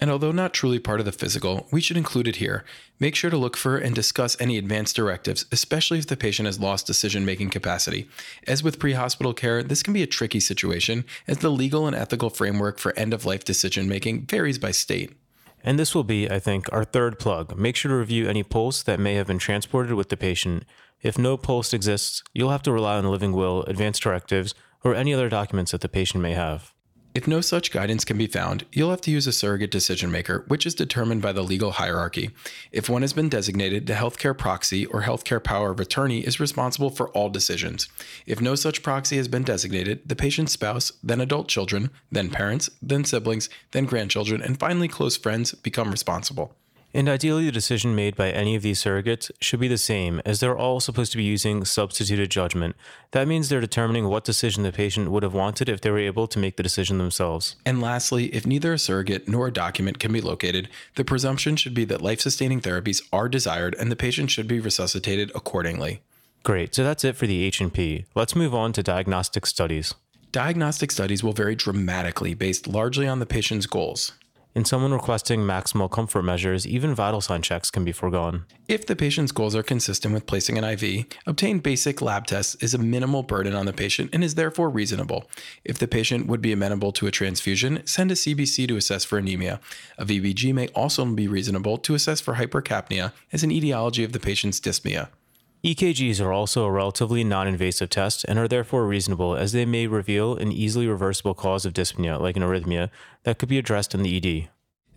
And 0.00 0.10
although 0.10 0.32
not 0.32 0.54
truly 0.54 0.78
part 0.78 1.00
of 1.00 1.06
the 1.06 1.12
physical, 1.12 1.66
we 1.72 1.80
should 1.80 1.96
include 1.96 2.28
it 2.28 2.36
here. 2.36 2.64
Make 3.00 3.16
sure 3.16 3.30
to 3.30 3.36
look 3.36 3.56
for 3.56 3.76
and 3.76 3.94
discuss 3.94 4.40
any 4.40 4.56
advanced 4.56 4.96
directives, 4.96 5.46
especially 5.50 5.98
if 5.98 6.06
the 6.06 6.16
patient 6.16 6.46
has 6.46 6.60
lost 6.60 6.86
decision 6.86 7.24
making 7.24 7.50
capacity. 7.50 8.08
As 8.46 8.62
with 8.62 8.78
pre 8.78 8.92
hospital 8.92 9.34
care, 9.34 9.62
this 9.62 9.82
can 9.82 9.92
be 9.92 10.02
a 10.02 10.06
tricky 10.06 10.40
situation, 10.40 11.04
as 11.26 11.38
the 11.38 11.50
legal 11.50 11.86
and 11.86 11.96
ethical 11.96 12.30
framework 12.30 12.78
for 12.78 12.96
end 12.96 13.12
of 13.12 13.24
life 13.24 13.44
decision 13.44 13.88
making 13.88 14.26
varies 14.26 14.58
by 14.58 14.70
state. 14.70 15.16
And 15.64 15.78
this 15.78 15.94
will 15.94 16.04
be, 16.04 16.30
I 16.30 16.38
think, 16.38 16.72
our 16.72 16.84
third 16.84 17.18
plug. 17.18 17.58
Make 17.58 17.74
sure 17.74 17.90
to 17.90 17.96
review 17.96 18.28
any 18.28 18.44
POLST 18.44 18.86
that 18.86 19.00
may 19.00 19.14
have 19.14 19.26
been 19.26 19.38
transported 19.38 19.94
with 19.94 20.08
the 20.08 20.16
patient. 20.16 20.64
If 21.02 21.18
no 21.18 21.36
POLST 21.36 21.74
exists, 21.74 22.22
you'll 22.32 22.50
have 22.50 22.62
to 22.62 22.72
rely 22.72 22.96
on 22.96 23.04
the 23.04 23.10
living 23.10 23.32
will, 23.32 23.64
advanced 23.64 24.02
directives, 24.02 24.54
or 24.84 24.94
any 24.94 25.12
other 25.12 25.28
documents 25.28 25.72
that 25.72 25.80
the 25.80 25.88
patient 25.88 26.22
may 26.22 26.34
have. 26.34 26.72
If 27.18 27.26
no 27.26 27.40
such 27.40 27.72
guidance 27.72 28.04
can 28.04 28.16
be 28.16 28.28
found, 28.28 28.64
you'll 28.70 28.90
have 28.90 29.00
to 29.00 29.10
use 29.10 29.26
a 29.26 29.32
surrogate 29.32 29.72
decision 29.72 30.12
maker, 30.12 30.44
which 30.46 30.64
is 30.64 30.72
determined 30.72 31.20
by 31.20 31.32
the 31.32 31.42
legal 31.42 31.72
hierarchy. 31.72 32.30
If 32.70 32.88
one 32.88 33.02
has 33.02 33.12
been 33.12 33.28
designated, 33.28 33.88
the 33.88 33.94
healthcare 33.94 34.38
proxy 34.38 34.86
or 34.86 35.02
healthcare 35.02 35.42
power 35.42 35.72
of 35.72 35.80
attorney 35.80 36.20
is 36.20 36.38
responsible 36.38 36.90
for 36.90 37.08
all 37.08 37.28
decisions. 37.28 37.88
If 38.24 38.40
no 38.40 38.54
such 38.54 38.84
proxy 38.84 39.16
has 39.16 39.26
been 39.26 39.42
designated, 39.42 40.08
the 40.08 40.14
patient's 40.14 40.52
spouse, 40.52 40.92
then 41.02 41.20
adult 41.20 41.48
children, 41.48 41.90
then 42.12 42.30
parents, 42.30 42.70
then 42.80 43.04
siblings, 43.04 43.50
then 43.72 43.86
grandchildren, 43.86 44.40
and 44.40 44.56
finally 44.56 44.86
close 44.86 45.16
friends 45.16 45.54
become 45.54 45.90
responsible. 45.90 46.54
And 46.94 47.08
ideally, 47.08 47.44
the 47.44 47.52
decision 47.52 47.94
made 47.94 48.16
by 48.16 48.30
any 48.30 48.56
of 48.56 48.62
these 48.62 48.82
surrogates 48.82 49.30
should 49.40 49.60
be 49.60 49.68
the 49.68 49.76
same, 49.76 50.22
as 50.24 50.40
they're 50.40 50.56
all 50.56 50.80
supposed 50.80 51.12
to 51.12 51.18
be 51.18 51.24
using 51.24 51.64
substituted 51.66 52.30
judgment. 52.30 52.76
That 53.10 53.28
means 53.28 53.48
they're 53.48 53.60
determining 53.60 54.08
what 54.08 54.24
decision 54.24 54.62
the 54.62 54.72
patient 54.72 55.10
would 55.10 55.22
have 55.22 55.34
wanted 55.34 55.68
if 55.68 55.82
they 55.82 55.90
were 55.90 55.98
able 55.98 56.26
to 56.26 56.38
make 56.38 56.56
the 56.56 56.62
decision 56.62 56.96
themselves. 56.96 57.56
And 57.66 57.82
lastly, 57.82 58.34
if 58.34 58.46
neither 58.46 58.72
a 58.72 58.78
surrogate 58.78 59.28
nor 59.28 59.48
a 59.48 59.52
document 59.52 59.98
can 59.98 60.12
be 60.12 60.22
located, 60.22 60.70
the 60.94 61.04
presumption 61.04 61.56
should 61.56 61.74
be 61.74 61.84
that 61.84 62.00
life 62.00 62.20
sustaining 62.20 62.62
therapies 62.62 63.06
are 63.12 63.28
desired 63.28 63.76
and 63.78 63.92
the 63.92 63.96
patient 63.96 64.30
should 64.30 64.48
be 64.48 64.58
resuscitated 64.58 65.30
accordingly. 65.34 66.00
Great, 66.42 66.74
so 66.74 66.84
that's 66.84 67.04
it 67.04 67.16
for 67.16 67.26
the 67.26 67.44
H&P. 67.44 68.06
Let's 68.14 68.34
move 68.34 68.54
on 68.54 68.72
to 68.72 68.82
diagnostic 68.82 69.44
studies. 69.44 69.94
Diagnostic 70.32 70.90
studies 70.90 71.22
will 71.22 71.32
vary 71.32 71.54
dramatically 71.54 72.32
based 72.32 72.66
largely 72.66 73.06
on 73.06 73.18
the 73.18 73.26
patient's 73.26 73.66
goals. 73.66 74.12
In 74.54 74.64
someone 74.64 74.92
requesting 74.92 75.40
maximal 75.40 75.90
comfort 75.90 76.22
measures, 76.22 76.66
even 76.66 76.94
vital 76.94 77.20
sign 77.20 77.42
checks 77.42 77.70
can 77.70 77.84
be 77.84 77.92
foregone. 77.92 78.46
If 78.66 78.86
the 78.86 78.96
patient's 78.96 79.30
goals 79.30 79.54
are 79.54 79.62
consistent 79.62 80.14
with 80.14 80.26
placing 80.26 80.58
an 80.58 80.64
IV, 80.64 81.06
obtain 81.26 81.60
basic 81.60 82.00
lab 82.00 82.26
tests 82.26 82.56
is 82.56 82.74
a 82.74 82.78
minimal 82.78 83.22
burden 83.22 83.54
on 83.54 83.66
the 83.66 83.72
patient 83.72 84.10
and 84.12 84.24
is 84.24 84.34
therefore 84.34 84.70
reasonable. 84.70 85.30
If 85.64 85.78
the 85.78 85.86
patient 85.86 86.26
would 86.26 86.40
be 86.40 86.52
amenable 86.52 86.92
to 86.92 87.06
a 87.06 87.10
transfusion, 87.10 87.86
send 87.86 88.10
a 88.10 88.14
CBC 88.14 88.66
to 88.68 88.76
assess 88.76 89.04
for 89.04 89.18
anemia. 89.18 89.60
A 89.98 90.04
VBG 90.04 90.52
may 90.54 90.68
also 90.68 91.04
be 91.04 91.28
reasonable 91.28 91.76
to 91.78 91.94
assess 91.94 92.20
for 92.20 92.34
hypercapnia 92.34 93.12
as 93.32 93.44
an 93.44 93.52
etiology 93.52 94.02
of 94.02 94.12
the 94.12 94.20
patient's 94.20 94.60
dyspnea. 94.60 95.08
EKGs 95.64 96.24
are 96.24 96.32
also 96.32 96.64
a 96.64 96.70
relatively 96.70 97.24
non 97.24 97.48
invasive 97.48 97.90
test 97.90 98.24
and 98.28 98.38
are 98.38 98.46
therefore 98.46 98.86
reasonable 98.86 99.34
as 99.34 99.50
they 99.52 99.64
may 99.64 99.88
reveal 99.88 100.36
an 100.36 100.52
easily 100.52 100.86
reversible 100.86 101.34
cause 101.34 101.66
of 101.66 101.72
dyspnea, 101.72 102.20
like 102.20 102.36
an 102.36 102.42
arrhythmia, 102.42 102.90
that 103.24 103.38
could 103.38 103.48
be 103.48 103.58
addressed 103.58 103.92
in 103.92 104.02
the 104.02 104.16
ED. 104.16 104.50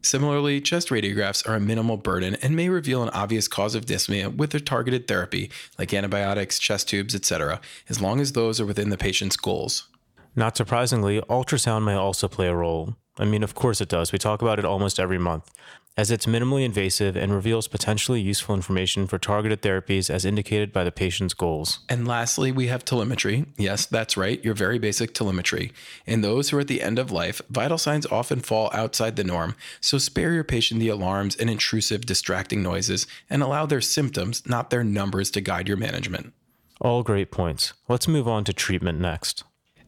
Similarly, 0.04 0.62
chest 0.62 0.90
radiographs 0.90 1.48
are 1.48 1.56
a 1.56 1.60
minimal 1.60 1.98
burden 1.98 2.36
and 2.44 2.56
may 2.56 2.70
reveal 2.70 3.02
an 3.02 3.10
obvious 3.10 3.48
cause 3.48 3.74
of 3.74 3.86
dyspnea 3.86 4.36
with 4.36 4.54
a 4.54 4.60
targeted 4.60 5.08
therapy, 5.08 5.50
like 5.80 5.94
antibiotics, 5.94 6.60
chest 6.60 6.90
tubes, 6.90 7.16
etc., 7.16 7.60
as 7.90 8.00
long 8.00 8.20
as 8.20 8.34
those 8.34 8.60
are 8.60 8.66
within 8.66 8.90
the 8.90 8.98
patient's 8.98 9.38
goals. 9.38 9.88
Not 10.36 10.58
surprisingly, 10.58 11.22
ultrasound 11.22 11.86
may 11.86 11.96
also 11.96 12.28
play 12.28 12.48
a 12.48 12.56
role. 12.56 12.96
I 13.18 13.26
mean, 13.26 13.44
of 13.44 13.56
course 13.56 13.82
it 13.82 13.90
does. 13.90 14.12
We 14.12 14.18
talk 14.18 14.42
about 14.42 14.60
it 14.60 14.66
almost 14.66 15.00
every 15.00 15.18
month 15.18 15.52
as 15.98 16.12
it's 16.12 16.26
minimally 16.26 16.64
invasive 16.64 17.16
and 17.16 17.34
reveals 17.34 17.68
potentially 17.68 18.22
useful 18.22 18.56
information 18.56 19.08
for 19.08 19.18
targeted 19.18 19.62
therapies 19.62 20.10
as 20.10 20.26
indicated 20.26 20.72
by 20.72 20.84
the 20.84 20.92
patient's 20.92 21.34
goals. 21.34 21.80
And 21.90 22.08
lastly, 22.08 22.52
we 22.52 22.68
have 22.68 22.86
telemetry. 22.86 23.46
Yes, 23.58 23.86
that's 23.86 24.16
right, 24.16 24.44
your 24.44 24.54
very 24.54 24.80
basic 24.80 25.14
telemetry. 25.14 25.72
In 26.06 26.22
those 26.22 26.50
who 26.50 26.58
are 26.58 26.62
at 26.62 26.68
the 26.68 26.82
end 26.82 26.98
of 26.98 27.12
life, 27.12 27.42
vital 27.50 27.78
signs 27.78 28.06
often 28.08 28.40
fall 28.40 28.70
outside 28.74 29.16
the 29.16 29.24
norm, 29.24 29.56
so 29.80 29.98
spare 29.98 30.34
your 30.34 30.44
patient 30.44 30.80
the 30.80 30.90
alarms 30.90 31.36
and 31.36 31.50
intrusive, 31.50 32.06
distracting 32.06 32.64
noises 32.64 33.06
and 33.30 33.44
allow 33.44 33.66
their 33.66 33.82
symptoms, 33.82 34.44
not 34.46 34.70
their 34.70 34.84
numbers, 34.84 35.30
to 35.32 35.42
guide 35.42 35.68
your 35.68 35.78
management. 35.78 36.34
All 36.80 37.04
great 37.04 37.32
points. 37.32 37.74
Let's 37.88 38.08
move 38.08 38.28
on 38.28 38.44
to 38.46 38.54
treatment 38.54 39.00
next. 39.00 39.44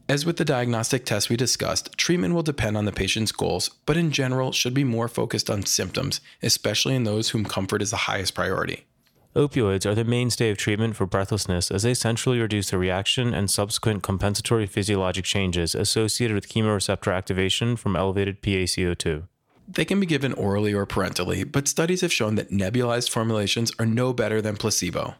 As 0.06 0.26
with 0.26 0.36
the 0.36 0.44
diagnostic 0.44 1.06
tests 1.06 1.30
we 1.30 1.36
discussed, 1.36 1.96
treatment 1.96 2.34
will 2.34 2.42
depend 2.42 2.76
on 2.76 2.84
the 2.84 2.92
patient's 2.92 3.32
goals, 3.32 3.70
but 3.86 3.96
in 3.96 4.10
general 4.10 4.52
should 4.52 4.74
be 4.74 4.84
more 4.84 5.08
focused 5.08 5.48
on 5.48 5.64
symptoms, 5.64 6.20
especially 6.42 6.94
in 6.94 7.04
those 7.04 7.30
whom 7.30 7.46
comfort 7.46 7.80
is 7.80 7.90
the 7.90 7.96
highest 7.96 8.34
priority. 8.34 8.84
Opioids 9.34 9.86
are 9.86 9.94
the 9.94 10.04
mainstay 10.04 10.50
of 10.50 10.58
treatment 10.58 10.94
for 10.94 11.06
breathlessness 11.06 11.70
as 11.70 11.84
they 11.84 11.94
centrally 11.94 12.38
reduce 12.38 12.70
the 12.70 12.78
reaction 12.78 13.32
and 13.32 13.50
subsequent 13.50 14.02
compensatory 14.02 14.66
physiologic 14.66 15.24
changes 15.24 15.74
associated 15.74 16.34
with 16.34 16.50
chemoreceptor 16.50 17.12
activation 17.12 17.74
from 17.74 17.96
elevated 17.96 18.42
PaCO2. 18.42 19.26
They 19.66 19.86
can 19.86 19.98
be 20.00 20.06
given 20.06 20.34
orally 20.34 20.74
or 20.74 20.86
parenterally, 20.86 21.50
but 21.50 21.66
studies 21.66 22.02
have 22.02 22.12
shown 22.12 22.34
that 22.34 22.50
nebulized 22.50 23.08
formulations 23.08 23.72
are 23.78 23.86
no 23.86 24.12
better 24.12 24.42
than 24.42 24.58
placebo. 24.58 25.14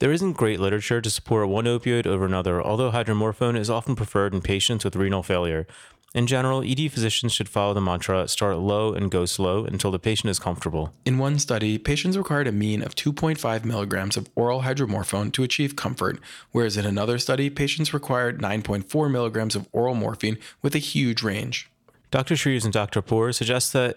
There 0.00 0.12
isn't 0.12 0.34
great 0.34 0.60
literature 0.60 1.00
to 1.00 1.10
support 1.10 1.48
one 1.48 1.64
opioid 1.64 2.06
over 2.06 2.24
another, 2.24 2.62
although 2.62 2.92
hydromorphone 2.92 3.58
is 3.58 3.68
often 3.68 3.96
preferred 3.96 4.32
in 4.32 4.40
patients 4.40 4.84
with 4.84 4.94
renal 4.94 5.24
failure. 5.24 5.66
In 6.14 6.28
general, 6.28 6.62
ED 6.62 6.92
physicians 6.92 7.32
should 7.32 7.48
follow 7.48 7.74
the 7.74 7.80
mantra 7.80 8.28
start 8.28 8.58
low 8.58 8.94
and 8.94 9.10
go 9.10 9.26
slow 9.26 9.64
until 9.64 9.90
the 9.90 9.98
patient 9.98 10.30
is 10.30 10.38
comfortable. 10.38 10.94
In 11.04 11.18
one 11.18 11.40
study, 11.40 11.78
patients 11.78 12.16
required 12.16 12.46
a 12.46 12.52
mean 12.52 12.80
of 12.80 12.94
2.5 12.94 13.64
milligrams 13.64 14.16
of 14.16 14.30
oral 14.36 14.62
hydromorphone 14.62 15.32
to 15.32 15.42
achieve 15.42 15.74
comfort, 15.74 16.20
whereas 16.52 16.76
in 16.76 16.86
another 16.86 17.18
study, 17.18 17.50
patients 17.50 17.92
required 17.92 18.40
9.4 18.40 19.10
milligrams 19.10 19.56
of 19.56 19.68
oral 19.72 19.96
morphine 19.96 20.38
with 20.62 20.76
a 20.76 20.78
huge 20.78 21.24
range. 21.24 21.68
Dr. 22.12 22.36
Shreves 22.36 22.64
and 22.64 22.72
Dr. 22.72 23.02
Pour 23.02 23.32
suggest 23.32 23.72
that 23.72 23.96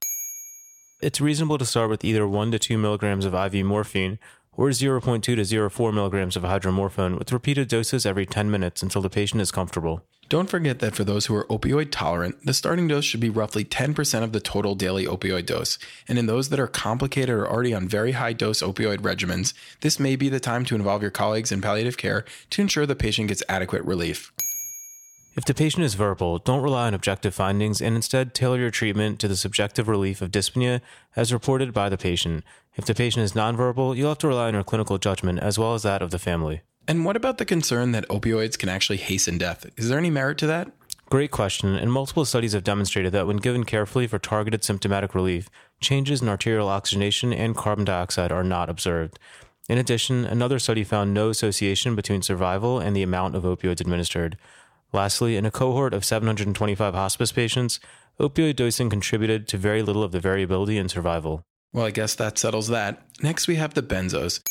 it's 1.00 1.22
reasonable 1.22 1.60
to 1.60 1.65
start 1.65 1.91
with 1.91 2.03
either 2.03 2.27
1 2.27 2.51
to 2.51 2.60
2 2.60 2.77
milligrams 2.77 3.24
of 3.24 3.36
IV 3.36 3.63
morphine 3.65 4.17
or 4.55 4.70
0.2 4.70 5.22
to 5.22 5.36
0.4 5.36 5.93
milligrams 5.93 6.36
of 6.36 6.43
hydromorphone 6.43 7.17
with 7.17 7.31
repeated 7.31 7.67
doses 7.67 8.05
every 8.05 8.25
10 8.25 8.51
minutes 8.51 8.84
until 8.84 9.01
the 9.01 9.10
patient 9.10 9.41
is 9.41 9.51
comfortable. 9.51 10.03
Don't 10.31 10.50
forget 10.50 10.79
that 10.79 10.96
for 10.96 11.03
those 11.03 11.25
who 11.25 11.36
are 11.36 11.46
opioid 11.48 11.91
tolerant, 11.91 12.46
the 12.46 12.53
starting 12.53 12.88
dose 12.88 13.03
should 13.03 13.20
be 13.20 13.29
roughly 13.29 13.65
10% 13.65 14.24
of 14.24 14.31
the 14.31 14.39
total 14.39 14.75
daily 14.75 15.05
opioid 15.05 15.46
dose. 15.46 15.77
And 16.08 16.17
in 16.17 16.25
those 16.25 16.48
that 16.50 16.60
are 16.60 16.67
complicated 16.67 17.36
or 17.36 17.50
already 17.50 17.74
on 17.74 17.88
very 17.88 18.13
high 18.13 18.31
dose 18.31 18.62
opioid 18.62 19.00
regimens, 19.00 19.53
this 19.81 20.00
may 20.00 20.15
be 20.15 20.29
the 20.29 20.39
time 20.39 20.63
to 20.65 20.75
involve 20.75 21.01
your 21.01 21.12
colleagues 21.12 21.51
in 21.51 21.60
palliative 21.60 21.98
care 21.98 22.24
to 22.51 22.62
ensure 22.62 22.86
the 22.86 22.96
patient 22.96 23.27
gets 23.27 23.43
adequate 23.50 23.84
relief. 23.84 24.31
If 25.33 25.45
the 25.45 25.53
patient 25.53 25.85
is 25.85 25.93
verbal, 25.93 26.39
don't 26.39 26.61
rely 26.61 26.88
on 26.88 26.93
objective 26.93 27.33
findings 27.33 27.81
and 27.81 27.95
instead 27.95 28.33
tailor 28.33 28.59
your 28.59 28.69
treatment 28.69 29.17
to 29.19 29.29
the 29.29 29.38
subjective 29.38 29.88
relief 29.88 30.21
of 30.21 30.29
dyspnea 30.29 30.81
as 31.15 31.31
reported 31.31 31.73
by 31.73 31.88
the 31.88 31.97
patient. 31.97 32.43
If 32.75 32.83
the 32.83 32.93
patient 32.93 33.23
is 33.23 33.31
nonverbal, 33.31 33.95
you'll 33.95 34.09
have 34.09 34.17
to 34.19 34.27
rely 34.27 34.50
on 34.50 34.55
your 34.55 34.65
clinical 34.65 34.97
judgment 34.97 35.39
as 35.39 35.57
well 35.57 35.73
as 35.73 35.83
that 35.83 36.01
of 36.01 36.11
the 36.11 36.19
family. 36.19 36.63
And 36.85 37.05
what 37.05 37.15
about 37.15 37.38
the 37.38 37.45
concern 37.45 37.93
that 37.93 38.09
opioids 38.09 38.59
can 38.59 38.67
actually 38.67 38.97
hasten 38.97 39.38
death? 39.38 39.65
Is 39.77 39.88
there 39.88 39.97
any 39.97 40.09
merit 40.09 40.38
to 40.39 40.47
that? 40.47 40.69
Great 41.09 41.31
question, 41.31 41.75
and 41.75 41.93
multiple 41.93 42.25
studies 42.25 42.51
have 42.51 42.65
demonstrated 42.65 43.13
that 43.13 43.27
when 43.27 43.38
given 43.38 43.63
carefully 43.63 44.07
for 44.07 44.19
targeted 44.19 44.65
symptomatic 44.65 45.15
relief, 45.15 45.50
changes 45.79 46.21
in 46.21 46.27
arterial 46.27 46.67
oxygenation 46.67 47.31
and 47.31 47.55
carbon 47.55 47.85
dioxide 47.85 48.33
are 48.33 48.43
not 48.43 48.69
observed. 48.69 49.17
In 49.69 49.77
addition, 49.77 50.25
another 50.25 50.59
study 50.59 50.83
found 50.83 51.13
no 51.13 51.29
association 51.29 51.95
between 51.95 52.21
survival 52.21 52.79
and 52.79 52.95
the 52.95 53.03
amount 53.03 53.35
of 53.35 53.43
opioids 53.43 53.79
administered. 53.79 54.38
Lastly, 54.93 55.38
in 55.38 55.45
a 55.45 55.51
cohort 55.51 55.93
of 55.93 56.03
725 56.03 56.93
hospice 56.93 57.31
patients, 57.31 57.79
opioid 58.19 58.55
dosing 58.55 58.89
contributed 58.89 59.48
to 59.48 59.57
very 59.57 59.81
little 59.81 60.03
of 60.03 60.12
the 60.12 60.19
variability 60.19 60.77
in 60.77 60.89
survival. 60.89 61.43
Well, 61.74 61.86
I 61.86 61.91
guess 61.91 62.15
that 62.15 62.38
settles 62.38 62.67
that. 62.67 63.01
Next, 63.21 63.48
we 63.48 63.55
have 63.55 63.74
the 63.74 63.81
benzos. 63.81 64.41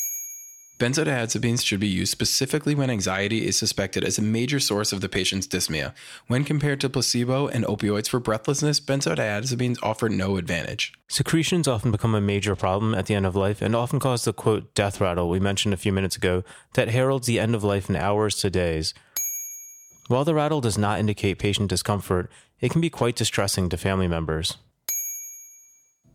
Benzodiazepines 0.81 1.63
should 1.63 1.79
be 1.79 1.87
used 1.87 2.11
specifically 2.11 2.75
when 2.75 2.89
anxiety 2.89 3.47
is 3.47 3.59
suspected 3.59 4.03
as 4.03 4.17
a 4.17 4.23
major 4.23 4.59
source 4.59 4.95
of 4.95 5.03
the 5.03 5.11
patient's 5.11 5.47
dyspnea. 5.47 5.93
When 6.27 6.43
compared 6.43 6.81
to 6.81 6.89
placebo 6.89 7.49
and 7.49 7.67
opioids 7.67 8.09
for 8.09 8.19
breathlessness, 8.19 8.81
benzodiazepines 8.81 9.77
offer 9.83 10.09
no 10.09 10.39
advantage. 10.39 10.95
Secretions 11.07 11.69
often 11.69 11.91
become 11.91 12.15
a 12.15 12.21
major 12.23 12.57
problem 12.57 12.95
at 12.95 13.05
the 13.05 13.15
end 13.15 13.27
of 13.27 13.37
life 13.37 13.61
and 13.61 13.77
often 13.77 14.01
cause 14.01 14.25
the 14.25 14.33
quote 14.33 14.75
death 14.75 15.03
rattle 15.03 15.29
we 15.29 15.39
mentioned 15.39 15.75
a 15.75 15.77
few 15.77 15.93
minutes 15.93 16.17
ago 16.17 16.45
that 16.73 16.89
heralds 16.89 17.27
the 17.27 17.39
end 17.39 17.55
of 17.55 17.63
life 17.63 17.91
in 17.91 17.97
hours 17.97 18.37
to 18.37 18.49
days. 18.49 18.95
While 20.11 20.25
the 20.25 20.35
rattle 20.35 20.61
does 20.61 20.77
not 20.77 20.99
indicate 20.99 21.39
patient 21.39 21.69
discomfort, 21.69 22.33
it 22.59 22.73
can 22.73 22.81
be 22.81 22.91
quite 22.91 23.15
distressing 23.15 23.69
to 23.69 23.77
family 23.77 24.09
members. 24.09 24.57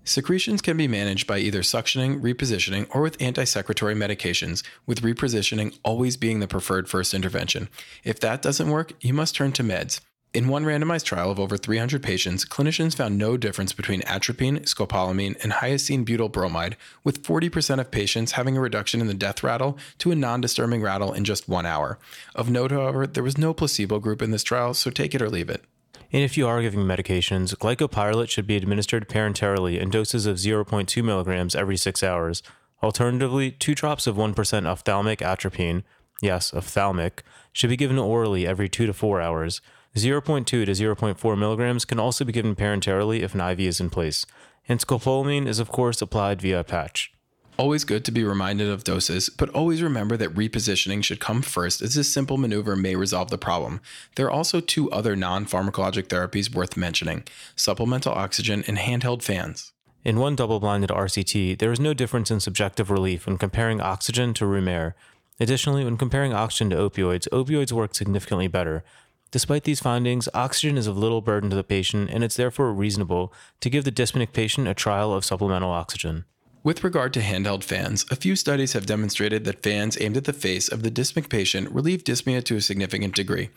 Secretions 0.04 0.62
can 0.62 0.76
be 0.76 0.86
managed 0.86 1.26
by 1.28 1.38
either 1.38 1.62
suctioning, 1.62 2.20
repositioning, 2.20 2.88
or 2.90 3.00
with 3.00 3.16
anti-secretory 3.22 3.96
medications, 3.96 4.66
with 4.86 5.02
repositioning 5.02 5.80
always 5.86 6.18
being 6.18 6.42
the 6.42 6.46
preferred 6.46 6.90
first 6.90 7.14
intervention. 7.14 7.70
If 8.04 8.20
that 8.20 8.42
doesn't 8.42 8.70
work, 8.70 8.92
you 9.00 9.14
must 9.14 9.34
turn 9.34 9.54
to 9.54 9.64
meds. 9.64 10.02
In 10.36 10.50
one 10.50 10.66
randomized 10.66 11.06
trial 11.06 11.32
of 11.32 11.40
over 11.40 11.56
300 11.56 12.04
patients, 12.04 12.44
clinicians 12.44 12.94
found 12.94 13.18
no 13.18 13.38
difference 13.38 13.72
between 13.72 14.02
atropine, 14.02 14.60
scopolamine, 14.64 15.42
and 15.42 15.54
hyoscine 15.54 16.04
butyl 16.04 16.28
bromide, 16.28 16.76
with 17.06 17.24
40% 17.24 17.80
of 17.80 17.90
patients 17.90 18.34
having 18.34 18.58
a 18.58 18.60
reduction 18.60 19.00
in 19.00 19.08
the 19.08 19.14
death 19.14 19.44
rattle 19.44 19.78
to 20.00 20.12
a 20.12 20.16
non 20.16 20.42
disturbing 20.42 20.82
rattle 20.82 21.14
in 21.14 21.24
just 21.24 21.48
one 21.48 21.66
hour. 21.66 21.98
Of 22.36 22.50
note, 22.50 22.72
however, 22.72 23.08
there 23.08 23.24
was 23.24 23.38
no 23.38 23.54
placebo 23.54 24.00
group 24.00 24.22
in 24.22 24.32
this 24.32 24.44
trial, 24.44 24.74
so 24.74 24.92
take 24.92 25.16
it 25.16 25.22
or 25.22 25.30
leave 25.30 25.50
it. 25.50 25.64
And 26.12 26.22
if 26.22 26.38
you 26.38 26.50
are 26.50 26.62
giving 26.62 26.82
medications, 26.82 27.56
glycopyrrolate 27.56 28.30
should 28.30 28.46
be 28.46 28.58
administered 28.58 29.08
parenterally 29.08 29.80
in 29.80 29.90
doses 29.90 30.26
of 30.26 30.36
0.2 30.36 31.02
milligrams 31.02 31.56
every 31.56 31.78
six 31.78 32.04
hours. 32.04 32.44
Alternatively, 32.84 33.52
two 33.52 33.74
drops 33.74 34.06
of 34.06 34.18
1% 34.18 34.66
ophthalmic 34.66 35.22
atropine, 35.22 35.86
yes, 36.22 36.54
ophthalmic, 36.54 37.24
should 37.54 37.70
be 37.70 37.78
given 37.78 37.98
orally 37.98 38.46
every 38.46 38.68
two 38.68 38.86
to 38.86 38.94
four 38.94 39.22
hours. 39.22 39.62
0.2 39.96 40.46
to 40.46 40.66
0.4 40.66 41.38
milligrams 41.38 41.86
can 41.86 42.00
also 42.00 42.26
be 42.26 42.34
given 42.34 42.54
parenterally 42.54 43.22
if 43.22 43.34
an 43.34 43.42
IV 43.42 43.62
is 43.62 43.80
in 43.80 43.90
place, 43.90 44.26
and 44.68 44.80
scopolamine 44.80 45.48
is, 45.48 45.60
of 45.60 45.70
course, 45.70 46.02
applied 46.02 46.42
via 46.42 46.60
a 46.60 46.64
patch. 46.66 47.14
Always 47.58 47.86
good 47.86 48.04
to 48.04 48.12
be 48.12 48.26
reminded 48.26 48.68
of 48.68 48.84
doses, 48.84 49.30
but 49.30 49.50
always 49.52 49.82
remember 49.82 50.18
that 50.18 50.34
repositioning 50.34 51.02
should 51.02 51.22
come 51.22 51.42
first 51.42 51.82
as 51.82 51.94
this 51.94 52.12
simple 52.12 52.36
maneuver 52.36 52.76
may 52.76 52.98
resolve 52.98 53.30
the 53.30 53.38
problem. 53.38 53.80
There 54.18 54.26
are 54.26 54.32
also 54.32 54.60
two 54.60 54.92
other 54.92 55.16
non 55.16 55.46
pharmacologic 55.46 56.08
therapies 56.08 56.54
worth 56.54 56.76
mentioning 56.76 57.24
supplemental 57.56 58.12
oxygen 58.12 58.66
and 58.68 58.78
handheld 58.78 59.22
fans. 59.24 59.72
In 60.04 60.20
one 60.20 60.36
double 60.36 60.60
blinded 60.60 60.90
RCT, 60.90 61.58
there 61.60 61.72
is 61.72 61.80
no 61.80 61.94
difference 61.94 62.30
in 62.30 62.42
subjective 62.42 62.92
relief 62.92 63.26
when 63.26 63.38
comparing 63.38 63.80
oxygen 63.80 64.34
to 64.34 64.46
room 64.46 64.68
air. 64.68 64.94
Additionally, 65.40 65.86
when 65.86 65.98
comparing 65.98 66.34
oxygen 66.34 66.70
to 66.72 66.76
opioids, 66.76 67.28
opioids 67.30 67.72
work 67.72 67.96
significantly 67.96 68.48
better. 68.48 68.84
Despite 69.32 69.64
these 69.66 69.80
findings, 69.82 70.30
oxygen 70.34 70.78
is 70.78 70.88
of 70.88 70.98
little 70.98 71.22
burden 71.22 71.50
to 71.50 71.56
the 71.56 71.64
patient, 71.64 72.10
and 72.10 72.24
it's 72.24 72.38
therefore 72.38 72.72
reasonable 72.74 73.34
to 73.60 73.70
give 73.70 73.84
the 73.84 73.92
dyspneic 73.92 74.32
patient 74.34 74.68
a 74.68 74.74
trial 74.74 75.14
of 75.14 75.26
supplemental 75.26 75.72
oxygen. 75.72 76.26
With 76.64 76.84
regard 76.84 77.14
to 77.14 77.20
handheld 77.20 77.64
fans, 77.64 78.06
a 78.10 78.16
few 78.16 78.36
studies 78.36 78.74
have 78.74 78.88
demonstrated 78.88 79.44
that 79.46 79.62
fans 79.62 79.98
aimed 80.02 80.18
at 80.18 80.24
the 80.24 80.34
face 80.34 80.68
of 80.68 80.82
the 80.84 80.90
dyspneic 80.90 81.30
patient 81.30 81.70
relieve 81.72 82.04
dyspnea 82.04 82.44
to 82.46 82.56
a 82.56 82.62
significant 82.62 83.14
degree. 83.14 83.50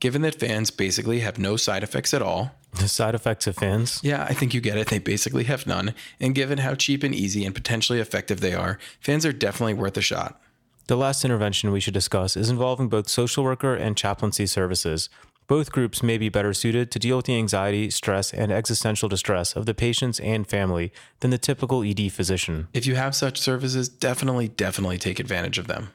Given 0.00 0.22
that 0.22 0.38
fans 0.40 0.70
basically 0.70 1.20
have 1.20 1.38
no 1.38 1.56
side 1.56 1.82
effects 1.82 2.14
at 2.14 2.22
all, 2.22 2.52
The 2.72 2.88
side 2.88 3.14
effects 3.14 3.46
of 3.46 3.56
fans? 3.56 4.00
yeah, 4.02 4.24
I 4.28 4.34
think 4.34 4.54
you 4.54 4.60
get 4.60 4.76
it, 4.78 4.88
they 4.88 4.98
basically 4.98 5.44
have 5.44 5.66
none, 5.66 5.94
and 6.20 6.34
given 6.34 6.58
how 6.58 6.74
cheap 6.74 7.02
and 7.04 7.14
easy 7.14 7.44
and 7.44 7.54
potentially 7.54 8.00
effective 8.00 8.40
they 8.40 8.54
are, 8.54 8.78
fans 9.00 9.24
are 9.26 9.32
definitely 9.32 9.74
worth 9.74 9.96
a 9.96 10.00
shot. 10.02 10.40
The 10.88 10.96
last 10.96 11.22
intervention 11.22 11.70
we 11.70 11.80
should 11.80 11.92
discuss 11.92 12.34
is 12.34 12.48
involving 12.48 12.88
both 12.88 13.10
social 13.10 13.44
worker 13.44 13.74
and 13.74 13.94
chaplaincy 13.94 14.46
services. 14.46 15.10
Both 15.46 15.70
groups 15.70 16.02
may 16.02 16.16
be 16.16 16.30
better 16.30 16.54
suited 16.54 16.90
to 16.92 16.98
deal 16.98 17.18
with 17.18 17.26
the 17.26 17.36
anxiety, 17.36 17.90
stress, 17.90 18.32
and 18.32 18.50
existential 18.50 19.06
distress 19.06 19.54
of 19.54 19.66
the 19.66 19.74
patients 19.74 20.18
and 20.18 20.46
family 20.46 20.90
than 21.20 21.30
the 21.30 21.36
typical 21.36 21.82
ED 21.82 22.10
physician. 22.10 22.68
If 22.72 22.86
you 22.86 22.94
have 22.94 23.14
such 23.14 23.38
services, 23.38 23.90
definitely, 23.90 24.48
definitely 24.48 24.96
take 24.96 25.20
advantage 25.20 25.58
of 25.58 25.66
them. 25.66 25.90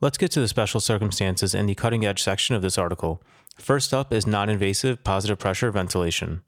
Let's 0.00 0.16
get 0.16 0.30
to 0.32 0.40
the 0.40 0.48
special 0.48 0.80
circumstances 0.80 1.54
in 1.54 1.66
the 1.66 1.74
cutting 1.74 2.06
edge 2.06 2.22
section 2.22 2.56
of 2.56 2.62
this 2.62 2.78
article. 2.78 3.22
First 3.58 3.92
up 3.92 4.10
is 4.10 4.26
non 4.26 4.48
invasive 4.48 5.04
positive 5.04 5.38
pressure 5.38 5.70
ventilation. 5.70 6.40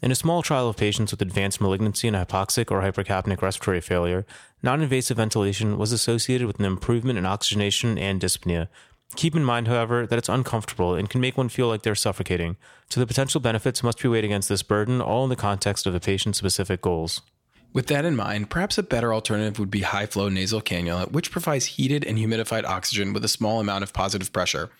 In 0.00 0.12
a 0.12 0.14
small 0.14 0.42
trial 0.42 0.68
of 0.68 0.76
patients 0.76 1.10
with 1.10 1.20
advanced 1.22 1.60
malignancy 1.60 2.06
and 2.06 2.16
hypoxic 2.16 2.70
or 2.70 2.82
hypercapnic 2.82 3.42
respiratory 3.42 3.80
failure, 3.80 4.24
non 4.62 4.80
invasive 4.80 5.16
ventilation 5.16 5.76
was 5.76 5.90
associated 5.90 6.46
with 6.46 6.60
an 6.60 6.64
improvement 6.64 7.18
in 7.18 7.26
oxygenation 7.26 7.98
and 7.98 8.20
dyspnea. 8.20 8.68
Keep 9.16 9.34
in 9.34 9.44
mind, 9.44 9.66
however, 9.66 10.06
that 10.06 10.18
it's 10.18 10.28
uncomfortable 10.28 10.94
and 10.94 11.10
can 11.10 11.20
make 11.20 11.36
one 11.36 11.48
feel 11.48 11.66
like 11.66 11.82
they're 11.82 11.96
suffocating, 11.96 12.56
so 12.88 13.00
the 13.00 13.06
potential 13.06 13.40
benefits 13.40 13.82
must 13.82 14.00
be 14.00 14.08
weighed 14.08 14.24
against 14.24 14.48
this 14.48 14.62
burden, 14.62 15.00
all 15.00 15.24
in 15.24 15.30
the 15.30 15.36
context 15.36 15.84
of 15.84 15.92
the 15.92 16.00
patient's 16.00 16.38
specific 16.38 16.80
goals. 16.80 17.22
With 17.72 17.88
that 17.88 18.04
in 18.04 18.14
mind, 18.14 18.50
perhaps 18.50 18.78
a 18.78 18.82
better 18.84 19.12
alternative 19.12 19.58
would 19.58 19.70
be 19.70 19.80
high 19.80 20.06
flow 20.06 20.28
nasal 20.28 20.62
cannula, 20.62 21.10
which 21.10 21.32
provides 21.32 21.66
heated 21.66 22.04
and 22.04 22.18
humidified 22.18 22.64
oxygen 22.64 23.12
with 23.12 23.24
a 23.24 23.28
small 23.28 23.60
amount 23.60 23.82
of 23.82 23.92
positive 23.92 24.32
pressure. 24.32 24.70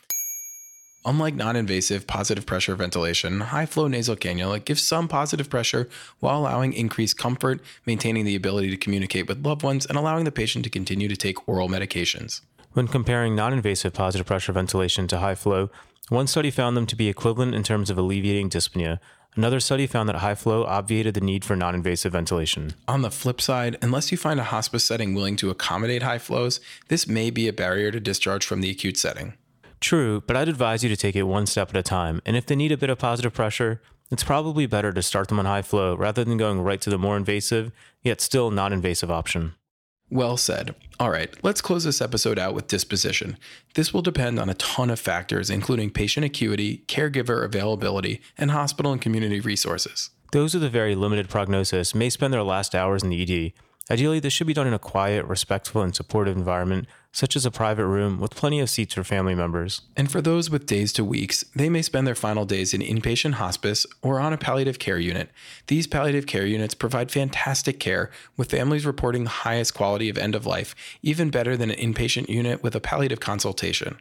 Unlike 1.09 1.37
non 1.37 1.57
invasive 1.57 2.07
positive 2.07 2.45
pressure 2.45 2.75
ventilation, 2.75 3.41
high 3.41 3.65
flow 3.65 3.89
nasal 3.89 4.15
cannula 4.15 4.63
gives 4.63 4.87
some 4.87 5.09
positive 5.09 5.49
pressure 5.49 5.89
while 6.21 6.41
allowing 6.41 6.75
increased 6.75 7.17
comfort, 7.17 7.63
maintaining 7.87 8.27
the 8.27 8.37
ability 8.37 8.69
to 8.69 8.77
communicate 8.77 9.27
with 9.27 9.43
loved 9.43 9.63
ones, 9.63 9.87
and 9.87 9.97
allowing 9.97 10.25
the 10.27 10.31
patient 10.31 10.65
to 10.65 10.71
continue 10.71 11.09
to 11.09 11.17
take 11.17 11.49
oral 11.49 11.67
medications. 11.67 12.43
When 12.75 12.89
comparing 12.89 13.35
non 13.35 13.55
invasive 13.55 13.95
positive 13.95 14.27
pressure 14.27 14.53
ventilation 14.53 15.09
to 15.09 15.17
high 15.17 15.35
flow, 15.35 15.71
one 16.11 16.27
study 16.27 16.51
found 16.51 16.77
them 16.77 16.85
to 16.85 16.95
be 16.95 17.09
equivalent 17.09 17.55
in 17.55 17.63
terms 17.63 17.89
of 17.89 17.97
alleviating 17.97 18.51
dyspnea. 18.51 18.99
Another 19.35 19.61
study 19.61 19.87
found 19.87 20.11
that 20.11 20.17
high 20.17 20.35
flow 20.35 20.65
obviated 20.65 21.15
the 21.15 21.23
need 21.23 21.43
for 21.43 21.57
non 21.57 21.75
invasive 21.75 22.13
ventilation. 22.13 22.75
On 22.87 23.01
the 23.01 23.11
flip 23.11 23.41
side, 23.41 23.79
unless 23.81 24.13
you 24.13 24.19
find 24.19 24.39
a 24.39 24.45
hospice 24.45 24.85
setting 24.85 25.15
willing 25.15 25.37
to 25.37 25.49
accommodate 25.49 26.03
high 26.03 26.19
flows, 26.19 26.61
this 26.89 27.09
may 27.09 27.31
be 27.31 27.49
a 27.49 27.53
barrier 27.55 27.91
to 27.93 27.99
discharge 27.99 28.45
from 28.45 28.61
the 28.61 28.69
acute 28.69 28.99
setting. 28.99 29.33
True, 29.81 30.23
but 30.27 30.37
I'd 30.37 30.49
advise 30.49 30.83
you 30.83 30.89
to 30.89 30.97
take 30.97 31.15
it 31.17 31.23
one 31.23 31.47
step 31.47 31.71
at 31.71 31.77
a 31.77 31.83
time, 31.83 32.21
and 32.27 32.37
if 32.37 32.47
they 32.47 32.57
need 32.57 32.73
a 32.73 32.77
bit 32.77 32.91
of 32.91 32.99
positive 32.99 33.33
pressure, 33.33 33.81
it's 34.11 34.25
probably 34.25 34.67
better 34.67 34.93
to 34.93 35.03
start 35.03 35.29
them 35.29 35.39
on 35.39 35.45
high 35.45 35.63
flow 35.63 35.95
rather 35.95 36.25
than 36.25 36.39
going 36.39 36.63
right 36.63 36.81
to 36.81 36.91
the 36.91 36.99
more 36.99 37.17
invasive, 37.17 37.73
yet 38.03 38.21
still 38.21 38.51
non 38.51 38.73
invasive 38.73 39.11
option. 39.11 39.55
Well 40.11 40.39
said. 40.39 40.75
All 40.99 41.11
right, 41.11 41.33
let's 41.45 41.61
close 41.61 41.85
this 41.85 42.01
episode 42.01 42.39
out 42.39 42.55
with 42.55 42.67
disposition. 42.67 43.37
This 43.75 43.93
will 43.93 44.01
depend 44.01 44.39
on 44.39 44.49
a 44.49 44.55
ton 44.55 44.91
of 44.91 44.99
factors, 44.99 45.51
including 45.51 45.91
patient 45.91 46.25
acuity, 46.25 46.85
caregiver 46.89 47.45
availability, 47.45 48.23
and 48.39 48.51
hospital 48.51 48.91
and 48.91 49.01
community 49.01 49.39
resources. 49.41 50.11
Those 50.33 50.55
with 50.55 50.65
a 50.65 50.71
very 50.71 50.95
limited 50.95 51.29
prognosis 51.29 51.95
may 51.95 52.11
spend 52.11 52.33
their 52.33 52.43
last 52.43 52.75
hours 52.75 53.03
in 53.03 53.11
the 53.11 53.23
ED. 53.23 53.53
Ideally, 53.91 54.21
this 54.21 54.35
should 54.35 54.47
be 54.47 54.53
done 54.53 54.67
in 54.67 54.75
a 54.75 54.79
quiet, 54.79 55.25
respectful, 55.25 55.81
and 55.81 55.97
supportive 55.97 56.37
environment, 56.37 56.87
such 57.11 57.35
as 57.37 57.47
a 57.47 57.51
private 57.51 57.87
room 57.87 58.21
with 58.21 58.35
plenty 58.35 58.61
of 58.61 58.69
seats 58.69 58.95
for 58.95 59.03
family 59.03 59.35
members. 59.35 59.81
And 59.97 60.11
for 60.11 60.21
those 60.21 60.51
with 60.51 60.67
days 60.67 60.93
to 60.95 61.05
weeks, 61.05 61.43
they 61.57 61.71
may 61.71 61.81
spend 61.81 62.07
their 62.07 62.15
final 62.15 62.45
days 62.45 62.75
in 62.75 62.83
inpatient 62.83 63.35
hospice 63.35 63.87
or 64.03 64.21
on 64.21 64.35
a 64.35 64.39
palliative 64.39 64.79
care 64.79 64.99
unit. 64.99 65.31
These 65.69 65.87
palliative 65.87 66.27
care 66.27 66.45
units 66.45 66.75
provide 66.75 67.11
fantastic 67.11 67.81
care, 67.81 68.11
with 68.37 68.51
families 68.51 68.85
reporting 68.85 69.25
the 69.25 69.31
highest 69.31 69.73
quality 69.73 70.11
of 70.11 70.19
end 70.19 70.35
of 70.35 70.45
life, 70.45 70.75
even 71.03 71.31
better 71.31 71.57
than 71.57 71.71
an 71.71 71.79
inpatient 71.79 72.29
unit 72.29 72.63
with 72.63 72.77
a 72.77 72.81
palliative 72.81 73.21
consultation. 73.21 73.97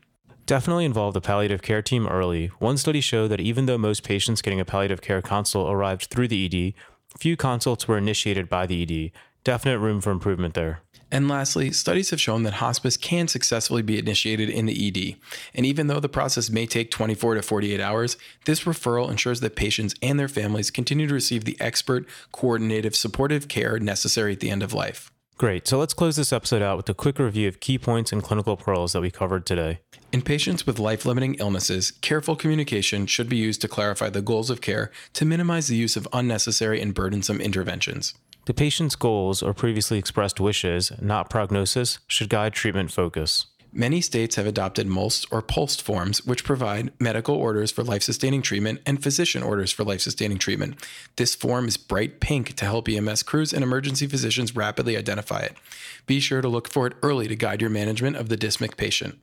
Definitely 0.46 0.86
involve 0.86 1.14
the 1.14 1.22
palliative 1.22 1.62
care 1.62 1.82
team 1.82 2.08
early. 2.08 2.48
One 2.60 2.78
study 2.78 3.02
showed 3.02 3.30
that 3.30 3.42
even 3.42 3.66
though 3.66 3.78
most 3.78 4.04
patients 4.04 4.42
getting 4.42 4.60
a 4.60 4.66
palliative 4.66 5.02
care 5.02 5.22
consult 5.22 5.70
arrived 5.70 6.06
through 6.06 6.28
the 6.28 6.46
ED, 6.46 6.74
few 7.18 7.36
consults 7.36 7.88
were 7.88 7.98
initiated 7.98 8.48
by 8.48 8.66
the 8.66 8.84
ED. 8.84 9.12
Definite 9.48 9.80
room 9.80 10.02
for 10.02 10.12
improvement 10.12 10.56
there. 10.56 10.82
And 11.10 11.30
lastly, 11.30 11.72
studies 11.72 12.10
have 12.10 12.20
shown 12.20 12.44
that 12.44 12.56
hospice 12.56 12.98
can 12.98 13.30
successfully 13.30 13.82
be 13.82 13.98
initiated 13.98 14.50
in 14.50 14.66
the 14.66 14.88
ED. 14.88 15.16
And 15.54 15.66
even 15.66 15.88
though 15.88 16.02
the 16.02 16.10
process 16.10 16.50
may 16.50 16.66
take 16.66 16.92
24 16.92 17.36
to 17.36 17.42
48 17.42 17.80
hours, 17.80 18.18
this 18.44 18.66
referral 18.66 19.10
ensures 19.10 19.40
that 19.40 19.56
patients 19.56 19.96
and 20.02 20.20
their 20.20 20.28
families 20.28 20.70
continue 20.70 21.08
to 21.08 21.14
receive 21.14 21.46
the 21.46 21.56
expert, 21.62 22.06
coordinative, 22.34 22.94
supportive 22.94 23.48
care 23.48 23.80
necessary 23.80 24.34
at 24.34 24.42
the 24.42 24.50
end 24.50 24.64
of 24.64 24.74
life. 24.74 25.14
Great, 25.38 25.66
so 25.66 25.78
let's 25.78 25.94
close 25.94 26.18
this 26.18 26.34
episode 26.34 26.62
out 26.62 26.76
with 26.76 26.90
a 26.90 26.94
quick 26.94 27.18
review 27.18 27.48
of 27.48 27.62
key 27.62 27.78
points 27.78 28.12
and 28.12 28.22
clinical 28.22 28.58
pearls 28.58 28.92
that 28.92 29.02
we 29.02 29.10
covered 29.10 29.46
today. 29.46 29.80
In 30.12 30.24
patients 30.24 30.68
with 30.68 30.78
life 30.78 31.06
limiting 31.06 31.36
illnesses, 31.36 31.92
careful 31.92 32.36
communication 32.36 33.06
should 33.06 33.30
be 33.30 33.38
used 33.38 33.62
to 33.62 33.70
clarify 33.70 34.10
the 34.10 34.22
goals 34.22 34.50
of 34.50 34.60
care 34.60 34.92
to 35.14 35.24
minimize 35.24 35.70
the 35.70 35.78
use 35.78 35.96
of 35.96 36.06
unnecessary 36.12 36.82
and 36.82 36.94
burdensome 36.94 37.40
interventions. 37.40 38.14
The 38.48 38.54
patient's 38.54 38.96
goals 38.96 39.44
or 39.44 39.54
previously 39.54 40.00
expressed 40.00 40.40
wishes, 40.40 40.94
not 41.02 41.30
prognosis, 41.30 42.00
should 42.08 42.30
guide 42.30 42.54
treatment 42.54 42.94
focus. 42.94 43.48
Many 43.74 44.00
states 44.00 44.38
have 44.38 44.48
adopted 44.48 44.88
MOLST 44.88 45.28
or 45.32 45.42
POLST 45.42 45.82
forms, 45.82 46.26
which 46.26 46.46
provide 46.46 46.94
medical 46.98 47.36
orders 47.36 47.72
for 47.72 47.84
life 47.84 48.04
sustaining 48.04 48.42
treatment 48.42 48.80
and 48.86 49.04
physician 49.04 49.44
orders 49.44 49.74
for 49.74 49.84
life 49.84 50.00
sustaining 50.00 50.38
treatment. 50.38 50.82
This 51.18 51.36
form 51.36 51.68
is 51.68 51.76
bright 51.76 52.22
pink 52.22 52.54
to 52.54 52.64
help 52.64 52.88
EMS 52.88 53.24
crews 53.24 53.52
and 53.52 53.66
emergency 53.66 54.08
physicians 54.08 54.56
rapidly 54.56 54.96
identify 54.96 55.42
it. 55.42 55.58
Be 56.06 56.22
sure 56.22 56.40
to 56.40 56.48
look 56.48 56.70
for 56.70 56.88
it 56.88 56.94
early 57.04 57.28
to 57.28 57.36
guide 57.36 57.60
your 57.60 57.70
management 57.70 58.16
of 58.16 58.30
the 58.30 58.38
dyspneic 58.38 58.78
patient. 58.78 59.20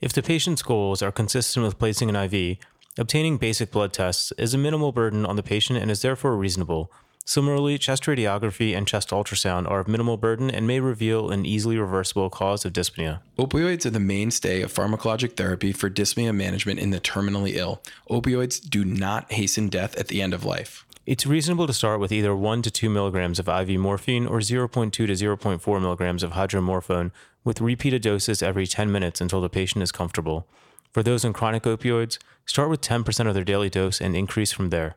If 0.00 0.12
the 0.12 0.22
patient's 0.22 0.62
goals 0.62 1.02
are 1.02 1.10
consistent 1.10 1.66
with 1.66 1.80
placing 1.80 2.10
an 2.10 2.14
IV, 2.14 2.58
obtaining 2.96 3.38
basic 3.38 3.72
blood 3.72 3.92
tests 3.92 4.32
is 4.38 4.54
a 4.54 4.58
minimal 4.58 4.92
burden 4.92 5.26
on 5.26 5.34
the 5.34 5.42
patient 5.42 5.80
and 5.80 5.90
is 5.90 6.02
therefore 6.02 6.36
reasonable. 6.36 6.92
Similarly, 7.28 7.76
chest 7.76 8.04
radiography 8.04 8.74
and 8.74 8.88
chest 8.88 9.10
ultrasound 9.10 9.70
are 9.70 9.80
of 9.80 9.86
minimal 9.86 10.16
burden 10.16 10.50
and 10.50 10.66
may 10.66 10.80
reveal 10.80 11.30
an 11.30 11.44
easily 11.44 11.76
reversible 11.76 12.30
cause 12.30 12.64
of 12.64 12.72
dyspnea. 12.72 13.20
Opioids 13.38 13.84
are 13.84 13.90
the 13.90 14.00
mainstay 14.00 14.62
of 14.62 14.72
pharmacologic 14.72 15.36
therapy 15.36 15.70
for 15.70 15.90
dyspnea 15.90 16.34
management 16.34 16.80
in 16.80 16.88
the 16.88 16.98
terminally 16.98 17.56
ill. 17.56 17.82
Opioids 18.08 18.66
do 18.66 18.82
not 18.82 19.30
hasten 19.30 19.68
death 19.68 19.94
at 19.96 20.08
the 20.08 20.22
end 20.22 20.32
of 20.32 20.46
life. 20.46 20.86
It's 21.04 21.26
reasonable 21.26 21.66
to 21.66 21.74
start 21.74 22.00
with 22.00 22.12
either 22.12 22.34
1 22.34 22.62
to 22.62 22.70
2 22.70 22.88
milligrams 22.88 23.38
of 23.38 23.46
IV 23.46 23.78
morphine 23.78 24.26
or 24.26 24.38
0.2 24.38 24.90
to 24.90 25.06
0.4 25.06 25.80
milligrams 25.82 26.22
of 26.22 26.30
hydromorphone 26.30 27.10
with 27.44 27.60
repeated 27.60 28.00
doses 28.00 28.42
every 28.42 28.66
10 28.66 28.90
minutes 28.90 29.20
until 29.20 29.42
the 29.42 29.50
patient 29.50 29.82
is 29.82 29.92
comfortable. 29.92 30.48
For 30.92 31.02
those 31.02 31.26
on 31.26 31.34
chronic 31.34 31.64
opioids, 31.64 32.16
start 32.46 32.70
with 32.70 32.80
10% 32.80 33.28
of 33.28 33.34
their 33.34 33.44
daily 33.44 33.68
dose 33.68 34.00
and 34.00 34.16
increase 34.16 34.50
from 34.50 34.70
there. 34.70 34.96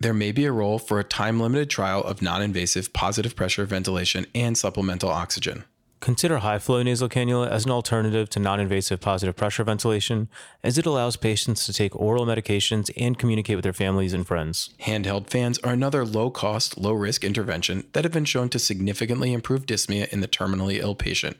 There 0.00 0.14
may 0.14 0.30
be 0.30 0.44
a 0.44 0.52
role 0.52 0.78
for 0.78 1.00
a 1.00 1.04
time 1.04 1.40
limited 1.40 1.68
trial 1.68 2.02
of 2.04 2.22
non 2.22 2.40
invasive 2.40 2.92
positive 2.92 3.34
pressure 3.34 3.64
ventilation 3.64 4.26
and 4.34 4.56
supplemental 4.56 5.10
oxygen. 5.10 5.64
Consider 6.00 6.38
high 6.38 6.60
flow 6.60 6.80
nasal 6.84 7.08
cannula 7.08 7.50
as 7.50 7.64
an 7.64 7.72
alternative 7.72 8.30
to 8.30 8.38
non 8.38 8.60
invasive 8.60 9.00
positive 9.00 9.34
pressure 9.34 9.64
ventilation, 9.64 10.28
as 10.62 10.78
it 10.78 10.86
allows 10.86 11.16
patients 11.16 11.66
to 11.66 11.72
take 11.72 11.96
oral 11.96 12.24
medications 12.24 12.90
and 12.96 13.18
communicate 13.18 13.56
with 13.56 13.64
their 13.64 13.72
families 13.72 14.12
and 14.12 14.24
friends. 14.24 14.70
Handheld 14.82 15.28
fans 15.28 15.58
are 15.60 15.72
another 15.72 16.04
low 16.04 16.30
cost, 16.30 16.78
low 16.78 16.92
risk 16.92 17.24
intervention 17.24 17.84
that 17.92 18.04
have 18.04 18.12
been 18.12 18.24
shown 18.24 18.48
to 18.50 18.60
significantly 18.60 19.32
improve 19.32 19.66
dyspnea 19.66 20.08
in 20.10 20.20
the 20.20 20.28
terminally 20.28 20.78
ill 20.78 20.94
patient. 20.94 21.36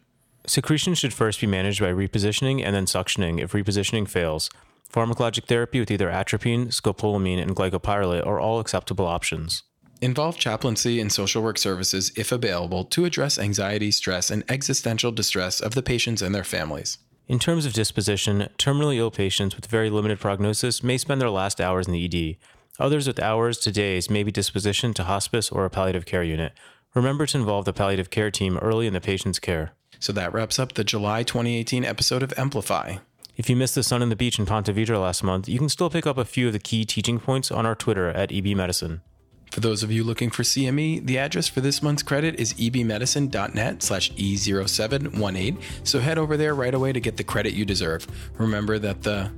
Secretion 0.49 0.95
should 0.95 1.13
first 1.13 1.41
be 1.41 1.47
managed 1.47 1.81
by 1.81 1.93
repositioning 1.93 2.65
and 2.65 2.75
then 2.75 2.87
suctioning 2.87 3.41
if 3.41 3.53
repositioning 3.53 4.09
fails. 4.09 4.51
Pharmacologic 4.93 5.45
therapy 5.45 5.81
with 5.81 5.91
either 5.91 6.11
atropine, 6.11 6.69
scopolamine, 6.69 7.41
and 7.41 7.55
glycopyrrolate 7.55 8.27
are 8.27 8.41
all 8.41 8.59
acceptable 8.59 9.07
options. 9.07 9.63
Involve 10.01 10.39
chaplaincy 10.39 11.01
and 11.01 11.11
social 11.13 11.43
work 11.43 11.59
services, 11.59 12.13
if 12.17 12.33
available, 12.33 12.85
to 12.85 13.05
address 13.05 13.39
anxiety, 13.39 13.91
stress, 13.91 14.31
and 14.31 14.45
existential 14.49 15.11
distress 15.11 15.61
of 15.61 15.75
the 15.75 15.83
patients 15.83 16.23
and 16.23 16.35
their 16.35 16.45
families. 16.45 16.99
In 17.27 17.39
terms 17.39 17.67
of 17.67 17.75
disposition, 17.75 18.49
terminally 18.57 18.97
ill 18.97 19.11
patients 19.11 19.57
with 19.57 19.67
very 19.67 19.91
limited 19.91 20.21
prognosis 20.21 20.83
may 20.83 20.97
spend 20.97 21.21
their 21.21 21.29
last 21.29 21.61
hours 21.61 21.87
in 21.87 21.93
the 21.93 22.05
ED. 22.05 22.37
Others 22.79 23.07
with 23.07 23.21
hours 23.21 23.59
to 23.59 23.73
days 23.73 24.09
may 24.09 24.23
be 24.23 24.33
dispositioned 24.33 24.95
to 24.95 25.05
hospice 25.05 25.51
or 25.51 25.65
a 25.65 25.71
palliative 25.71 26.07
care 26.07 26.23
unit. 26.23 26.53
Remember 26.95 27.27
to 27.27 27.37
involve 27.37 27.65
the 27.65 27.73
palliative 27.73 28.09
care 28.09 28.31
team 28.31 28.57
early 28.59 28.87
in 28.87 28.95
the 28.95 29.01
patient's 29.01 29.39
care. 29.39 29.73
So 29.99 30.13
that 30.13 30.33
wraps 30.33 30.59
up 30.59 30.75
the 30.75 30.85
July 30.85 31.25
2018 31.25 31.85
episode 31.85 32.23
of 32.23 32.33
Amplify. 32.39 32.99
If 33.39 33.49
you 33.49 33.55
missed 33.55 33.77
the 33.77 33.85
sun 33.85 34.03
and 34.03 34.11
the 34.11 34.17
beach 34.17 34.41
in 34.41 34.47
Ponte 34.47 34.67
Vedra 34.67 35.01
last 35.01 35.23
month, 35.23 35.49
you 35.49 35.59
can 35.59 35.69
still 35.69 35.89
pick 35.89 36.09
up 36.09 36.19
a 36.19 36.25
few 36.25 36.49
of 36.49 36.53
the 36.53 36.59
key 36.59 36.85
teaching 36.85 37.21
points 37.21 37.53
on 37.53 37.65
our 37.65 37.77
Twitter 37.77 38.09
at 38.09 38.33
EB 38.33 38.47
Medicine. 38.47 39.01
For 39.53 39.61
those 39.61 39.85
of 39.85 39.93
you 39.93 40.03
looking 40.03 40.29
for 40.29 40.43
CME, 40.43 41.07
the 41.07 41.19
address 41.19 41.47
for 41.47 41.61
this 41.61 41.81
month's 41.81 42.03
credit 42.03 42.35
is 42.41 42.53
ebmedicine.net 42.55 43.81
slash 43.81 44.11
E0718, 44.15 45.63
so 45.85 46.01
head 46.01 46.19
over 46.19 46.37
there 46.37 46.57
right 46.57 46.75
away 46.75 46.93
to 46.93 46.99
get 46.99 47.17
the 47.17 47.23
credit 47.23 47.55
you 47.55 47.65
deserve. 47.65 48.09
Remember 48.39 48.77
that 48.81 49.05
the 49.05 49.31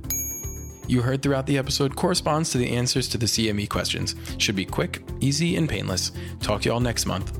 you 0.87 1.03
heard 1.03 1.21
throughout 1.21 1.45
the 1.45 1.59
episode 1.59 1.95
corresponds 1.95 2.49
to 2.49 2.57
the 2.57 2.75
answers 2.75 3.07
to 3.09 3.19
the 3.19 3.27
CME 3.27 3.69
questions. 3.69 4.15
Should 4.39 4.55
be 4.55 4.65
quick, 4.65 5.03
easy, 5.19 5.55
and 5.55 5.69
painless. 5.69 6.11
Talk 6.41 6.63
to 6.63 6.69
y'all 6.69 6.79
next 6.79 7.05
month. 7.05 7.37